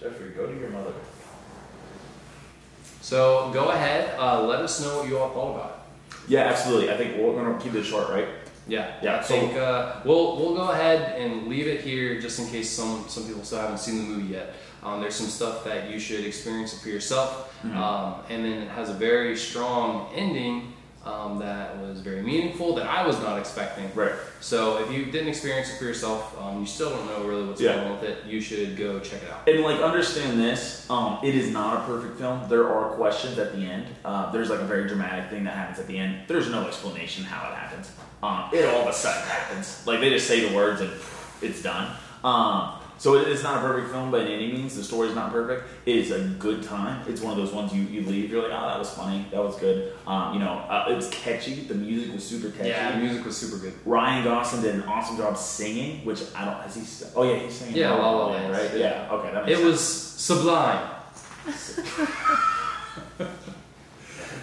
Jeffrey, 0.01 0.31
go 0.31 0.47
to 0.47 0.59
your 0.59 0.71
mother. 0.71 0.93
So 3.01 3.51
go 3.53 3.71
ahead, 3.71 4.19
uh, 4.19 4.43
let 4.43 4.61
us 4.61 4.81
know 4.85 4.99
what 4.99 5.09
you 5.09 5.19
all 5.19 5.31
thought 5.31 5.55
about 5.57 5.71
it. 5.71 5.77
Yeah, 6.29 6.41
absolutely. 6.43 6.91
I 6.93 6.97
think 6.97 7.17
we're 7.17 7.35
gonna 7.35 7.59
keep 7.59 7.73
this 7.73 7.87
short, 7.87 8.09
right? 8.11 8.27
Yeah, 8.69 8.93
Yeah, 9.03 9.17
I 9.17 9.23
think 9.23 9.57
uh, 9.57 9.97
we'll 10.05 10.37
we'll 10.37 10.55
go 10.55 10.71
ahead 10.71 11.19
and 11.21 11.49
leave 11.49 11.67
it 11.67 11.81
here 11.81 12.21
just 12.21 12.39
in 12.39 12.47
case 12.47 12.71
some 12.71 13.05
some 13.09 13.25
people 13.27 13.43
still 13.43 13.59
haven't 13.59 13.79
seen 13.79 13.97
the 13.97 14.03
movie 14.05 14.35
yet. 14.35 14.55
Um, 14.83 15.01
there's 15.01 15.15
some 15.17 15.27
stuff 15.27 15.65
that 15.65 15.91
you 15.91 15.99
should 15.99 16.25
experience 16.25 16.73
it 16.73 16.81
for 16.81 16.89
yourself, 16.89 17.53
Mhm. 17.65 17.77
um, 17.77 18.15
and 18.31 18.45
then 18.45 18.53
it 18.63 18.69
has 18.71 18.89
a 18.89 18.95
very 18.95 19.37
strong 19.37 20.09
ending 20.15 20.70
um, 21.05 21.39
that 21.39 21.79
was 21.79 22.01
very 22.01 22.21
meaningful 22.23 22.75
that 22.75 22.87
I 22.87 23.07
was 23.07 23.19
not 23.21 23.39
expecting. 23.39 23.91
Right. 23.95 24.13
So 24.41 24.83
if 24.85 24.93
you 24.93 25.07
didn't 25.07 25.29
experience 25.29 25.71
it 25.73 25.79
for 25.79 25.85
yourself, 25.85 26.37
um, 26.41 26.61
you 26.61 26.67
still 26.67 26.91
don't 26.91 27.07
know 27.07 27.25
really 27.27 27.47
what's 27.47 27.61
Yeah. 27.61 27.77
going 27.77 27.87
on 27.89 28.01
with 28.01 28.03
it. 28.11 28.25
You 28.27 28.41
should 28.41 28.77
go 28.77 29.01
check 29.01 29.23
it 29.23 29.31
out. 29.31 29.49
And 29.49 29.61
like, 29.63 29.81
understand 29.81 30.39
this. 30.39 30.89
Um, 30.91 31.19
it 31.23 31.35
is 31.35 31.51
not 31.51 31.79
a 31.79 31.87
perfect 31.87 32.19
film. 32.19 32.47
There 32.49 32.69
are 32.69 32.91
questions 32.97 33.39
at 33.39 33.55
the 33.55 33.65
end. 33.65 33.87
Uh, 34.05 34.31
there's 34.31 34.51
like 34.51 34.61
a 34.61 34.65
very 34.65 34.87
dramatic 34.89 35.31
thing 35.31 35.45
that 35.45 35.55
happens 35.55 35.79
at 35.79 35.87
the 35.87 35.99
end. 35.99 36.19
There's 36.29 36.51
no 36.51 36.67
explanation 36.67 37.25
how 37.25 37.51
it 37.51 37.55
happens. 37.55 37.91
Um, 38.23 38.51
it 38.53 38.67
all 38.67 38.83
of 38.83 38.89
a 38.89 38.93
sudden 38.93 39.23
happens. 39.27 39.83
Like 39.87 40.01
they 40.01 40.11
just 40.11 40.27
say 40.27 40.47
the 40.47 40.55
words 40.55 40.83
and 40.83 40.91
it's 41.41 41.63
done. 41.63 41.97
Um, 42.23 42.73
so 43.01 43.15
it 43.17 43.29
is 43.29 43.43
not 43.43 43.57
a 43.57 43.61
perfect 43.67 43.91
film 43.93 44.11
by 44.11 44.21
any 44.21 44.53
means. 44.53 44.77
The 44.77 44.85
story's 44.85 45.15
not 45.15 45.33
perfect. 45.33 45.67
It 45.87 45.97
is 45.97 46.11
a 46.11 46.21
good 46.39 46.63
time. 46.63 47.03
It's 47.09 47.23
one 47.23 47.33
of 47.33 47.39
those 47.39 47.51
ones 47.53 47.73
you, 47.75 47.83
you 47.85 48.03
leave. 48.03 48.31
You're 48.31 48.43
like, 48.43 48.53
oh, 48.53 48.67
that 48.69 48.79
was 48.79 48.91
funny. 48.91 49.25
That 49.31 49.43
was 49.43 49.57
good. 49.57 49.95
Um, 50.07 50.35
you 50.35 50.41
know, 50.41 50.53
uh, 50.69 50.87
it 50.91 50.95
was 50.95 51.09
catchy. 51.09 51.55
The 51.63 51.75
music 51.75 52.13
was 52.13 52.23
super 52.23 52.51
catchy. 52.51 52.69
Yeah, 52.69 52.93
the 52.93 52.99
music 52.99 53.25
was 53.25 53.37
super 53.39 53.57
good. 53.57 53.73
Ryan 53.87 54.23
Gosling 54.25 54.61
did 54.63 54.75
an 54.75 54.83
awesome 54.83 55.17
job 55.17 55.35
singing, 55.37 56.05
which 56.05 56.21
I 56.37 56.45
don't. 56.45 56.61
Has 56.61 56.75
he? 56.75 56.83
s- 56.83 57.13
Oh 57.17 57.23
yeah, 57.25 57.39
he's 57.39 57.55
singing. 57.55 57.77
Yeah, 57.77 57.93
La 57.95 58.11
La 58.11 58.27
Land. 58.33 58.53
right? 58.53 58.71
Yeah. 58.77 59.09
Okay, 59.11 59.33
that 59.33 59.47
makes 59.47 59.59
It 59.59 59.63
sense. 59.63 59.71
was 59.73 59.81
sublime. 59.81 60.91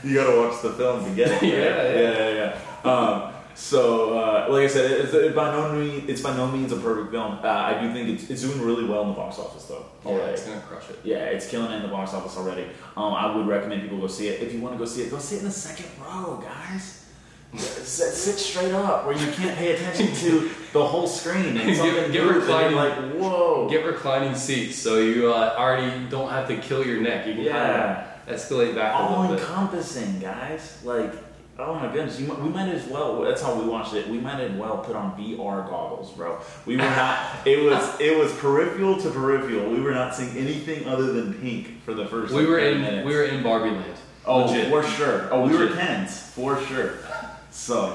You 0.04 0.13
gotta 0.13 0.38
watch 0.38 0.62
the 0.62 0.74
film 0.74 1.04
to 1.04 1.12
get 1.15 1.28
it. 1.28 1.34
right? 1.41 1.43
Yeah, 1.43 1.58
yeah. 1.58 2.00
yeah, 2.00 2.30
yeah. 2.30 2.60
yeah. 2.86 2.91
Um, 2.91 3.34
so, 3.60 4.13
uh, 4.17 4.48
like 4.52 4.65
I 4.65 4.67
said, 4.67 4.91
it's, 4.91 5.13
it's 5.13 5.36
by 5.36 5.52
no 5.52 5.74
means 5.74 6.08
it's 6.08 6.22
by 6.22 6.36
no 6.38 6.48
means 6.48 6.72
a 6.72 6.78
perfect 6.78 7.10
film. 7.12 7.39
Uh, 7.43 7.48
I 7.48 7.82
do 7.82 7.91
think 7.91 8.08
it's, 8.10 8.30
it's 8.30 8.43
doing 8.43 8.62
really 8.62 8.86
well 8.86 9.02
in 9.02 9.08
the 9.10 9.13
box 9.15 9.39
office, 9.39 9.63
though. 9.65 9.84
Yeah, 10.06 10.12
already. 10.12 10.32
it's 10.34 10.46
gonna 10.46 10.62
crush 10.62 10.89
it. 10.91 11.00
Yeah, 11.04 11.26
it's 11.26 11.50
killing 11.50 11.72
it 11.72 11.76
in 11.78 11.82
the 11.82 11.88
box 11.88 12.13
office 12.13 12.38
already. 12.38 12.65
Um, 12.96 13.13
I 13.13 13.36
would 13.36 13.48
recommend 13.48 13.82
people 13.82 13.98
go 13.98 14.08
see 14.08 14.28
it. 14.28 14.41
If 14.43 14.54
you 14.54 14.62
want 14.62 14.76
to 14.76 14.78
go 14.80 14.86
see 14.86 15.02
it, 15.02 15.10
go 15.12 15.17
sit 15.17 15.39
in 15.39 15.46
the 15.46 15.52
second 15.52 15.88
row, 16.00 16.41
guys. 16.43 17.04
sit, 17.56 18.13
sit 18.13 18.36
straight 18.38 18.74
up 18.74 19.06
where 19.08 19.15
you 19.17 19.32
can't 19.32 19.58
pay 19.58 19.74
attention 19.74 20.13
to 20.15 20.52
the 20.74 20.86
whole 20.86 21.08
screen 21.08 21.46
and 21.58 21.58
Get- 21.58 21.78
something 21.78 21.93
get 21.96 21.96
moves 21.96 22.06
and 22.06 22.13
you're 22.13 22.34
reclining. 22.41 22.76
like, 22.76 23.13
whoa. 23.15 23.67
Get 23.70 23.86
reclining 23.86 24.36
seats 24.36 24.78
so 24.78 24.98
you 25.00 25.34
uh, 25.34 25.56
already 25.58 26.08
don't 26.10 26.30
have 26.30 26.48
to 26.50 26.58
kill 26.58 26.86
your 26.86 27.02
neck. 27.02 27.26
You 27.26 27.34
can 27.36 27.43
Yeah. 27.43 27.96
kind 27.96 28.30
of 28.30 28.36
escalate 28.36 28.76
back 28.76 28.93
all 28.93 29.32
encompassing, 29.34 30.20
guys. 30.20 30.78
Like 30.84 31.13
Oh 31.60 31.74
my 31.74 31.91
goodness, 31.91 32.20
you, 32.20 32.32
we 32.36 32.50
might 32.50 32.70
as 32.70 32.86
well. 32.86 33.22
That's 33.22 33.41
how 33.41 33.60
we 33.60 33.67
watched 33.67 33.96
it. 33.96 34.08
We 34.08 34.20
might 34.20 34.39
as 34.39 34.52
well 34.52 34.78
put 34.78 34.96
on 34.96 35.17
VR 35.17 35.67
goggles, 35.67 36.12
bro. 36.12 36.39
We 36.67 36.78
were 36.78 36.84
not. 36.84 37.48
it 37.48 37.63
was 37.63 37.96
it 38.00 38.15
was 38.15 38.32
peripheral 38.34 39.02
to 39.02 39.10
peripheral. 39.10 39.72
We 39.72 39.82
were 39.82 39.91
not 39.91 40.13
seeing 40.13 40.38
anything 40.38 40.88
other 40.88 41.12
than 41.13 41.34
pink 41.34 41.82
for 41.82 41.96
the 41.96 42.06
first. 42.06 42.32
We 42.32 42.41
like, 42.41 42.50
were 42.50 42.60
30 42.60 42.76
in 42.76 42.82
minutes. 42.82 43.08
we 43.08 43.15
were 43.15 43.24
in 43.24 43.41
Barbie 43.41 43.72
Land. 43.72 43.98
Oh, 44.26 44.46
Legit. 44.46 44.70
for 44.70 44.84
sure. 44.84 45.30
Oh, 45.34 45.48
we 45.48 45.54
were 45.54 45.65
Legit. 45.65 45.78
tens 45.78 46.20
for 46.20 46.62
sure. 46.62 47.00
So, 47.50 47.93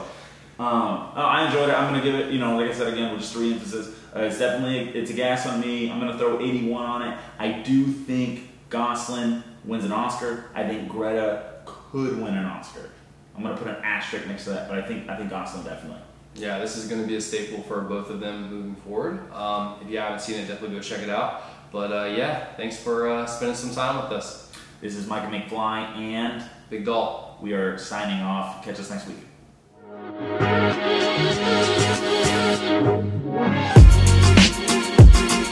um, 0.59 1.13
oh, 1.15 1.23
I 1.23 1.47
enjoyed 1.47 1.69
it. 1.69 1.75
I'm 1.75 1.93
gonna 1.93 2.03
give 2.03 2.17
it. 2.17 2.33
You 2.33 2.41
know, 2.41 2.57
like 2.57 2.69
I 2.69 2.75
said 2.75 2.93
again, 2.93 3.13
with 3.13 3.21
just 3.21 3.33
three 3.33 3.53
emphasis. 3.53 3.95
Uh, 4.15 4.23
it's 4.23 4.41
definitely 4.41 4.99
it's 4.99 5.13
a 5.13 5.15
gas 5.15 5.47
on 5.47 5.61
me. 5.61 5.89
I'm 5.89 6.01
gonna 6.01 6.19
throw 6.19 6.41
81 6.41 6.85
on 6.85 7.03
it. 7.03 7.19
I 7.39 7.53
do 7.63 7.87
think 7.87 8.49
Gosling 8.71 9.45
wins 9.65 9.85
an 9.85 9.93
Oscar. 9.93 10.47
I 10.53 10.67
think 10.67 10.89
Greta 10.89 11.63
could 11.65 12.21
win 12.21 12.35
an 12.35 12.45
Oscar. 12.45 12.91
I'm 13.37 13.43
gonna 13.43 13.57
put 13.57 13.69
an 13.69 13.77
asterisk 13.83 14.27
next 14.27 14.45
to 14.45 14.51
that, 14.51 14.69
but 14.69 14.79
I 14.79 14.83
think 14.83 15.09
I 15.09 15.17
think 15.17 15.31
Gosling 15.31 15.65
definitely. 15.65 16.01
Yeah, 16.35 16.59
this 16.59 16.77
is 16.77 16.89
going 16.89 17.03
to 17.03 17.07
be 17.07 17.17
a 17.17 17.21
staple 17.21 17.63
for 17.65 17.83
both 17.83 18.09
of 18.09 18.21
them 18.21 18.49
moving 18.49 18.75
forward. 18.77 19.31
Um, 19.35 19.77
if 19.83 19.91
you 19.91 19.99
haven't 19.99 20.21
seen 20.21 20.37
it, 20.39 20.49
definitely 20.49 20.77
go 20.77 20.83
check 20.83 21.03
it 21.03 21.11
out. 21.11 21.43
But 21.71 21.93
uh, 21.93 22.15
yeah, 22.17 22.55
thanks 22.57 22.79
for 22.79 23.11
uh, 23.11 23.27
spending 23.27 23.57
some 23.57 23.75
time 23.75 24.03
with 24.03 24.13
us. 24.13 24.51
This 24.81 24.97
is 24.97 25.07
Micah 25.07 25.27
McFly, 25.27 25.97
and 25.97 26.43
Big 26.71 26.85
Dalt. 26.85 27.41
we 27.43 27.53
are 27.53 27.77
signing 27.79 28.23
off. 28.23 28.65
Catch 28.65 28.81
us 28.81 28.91
next 28.91 29.07
week. 29.07 29.19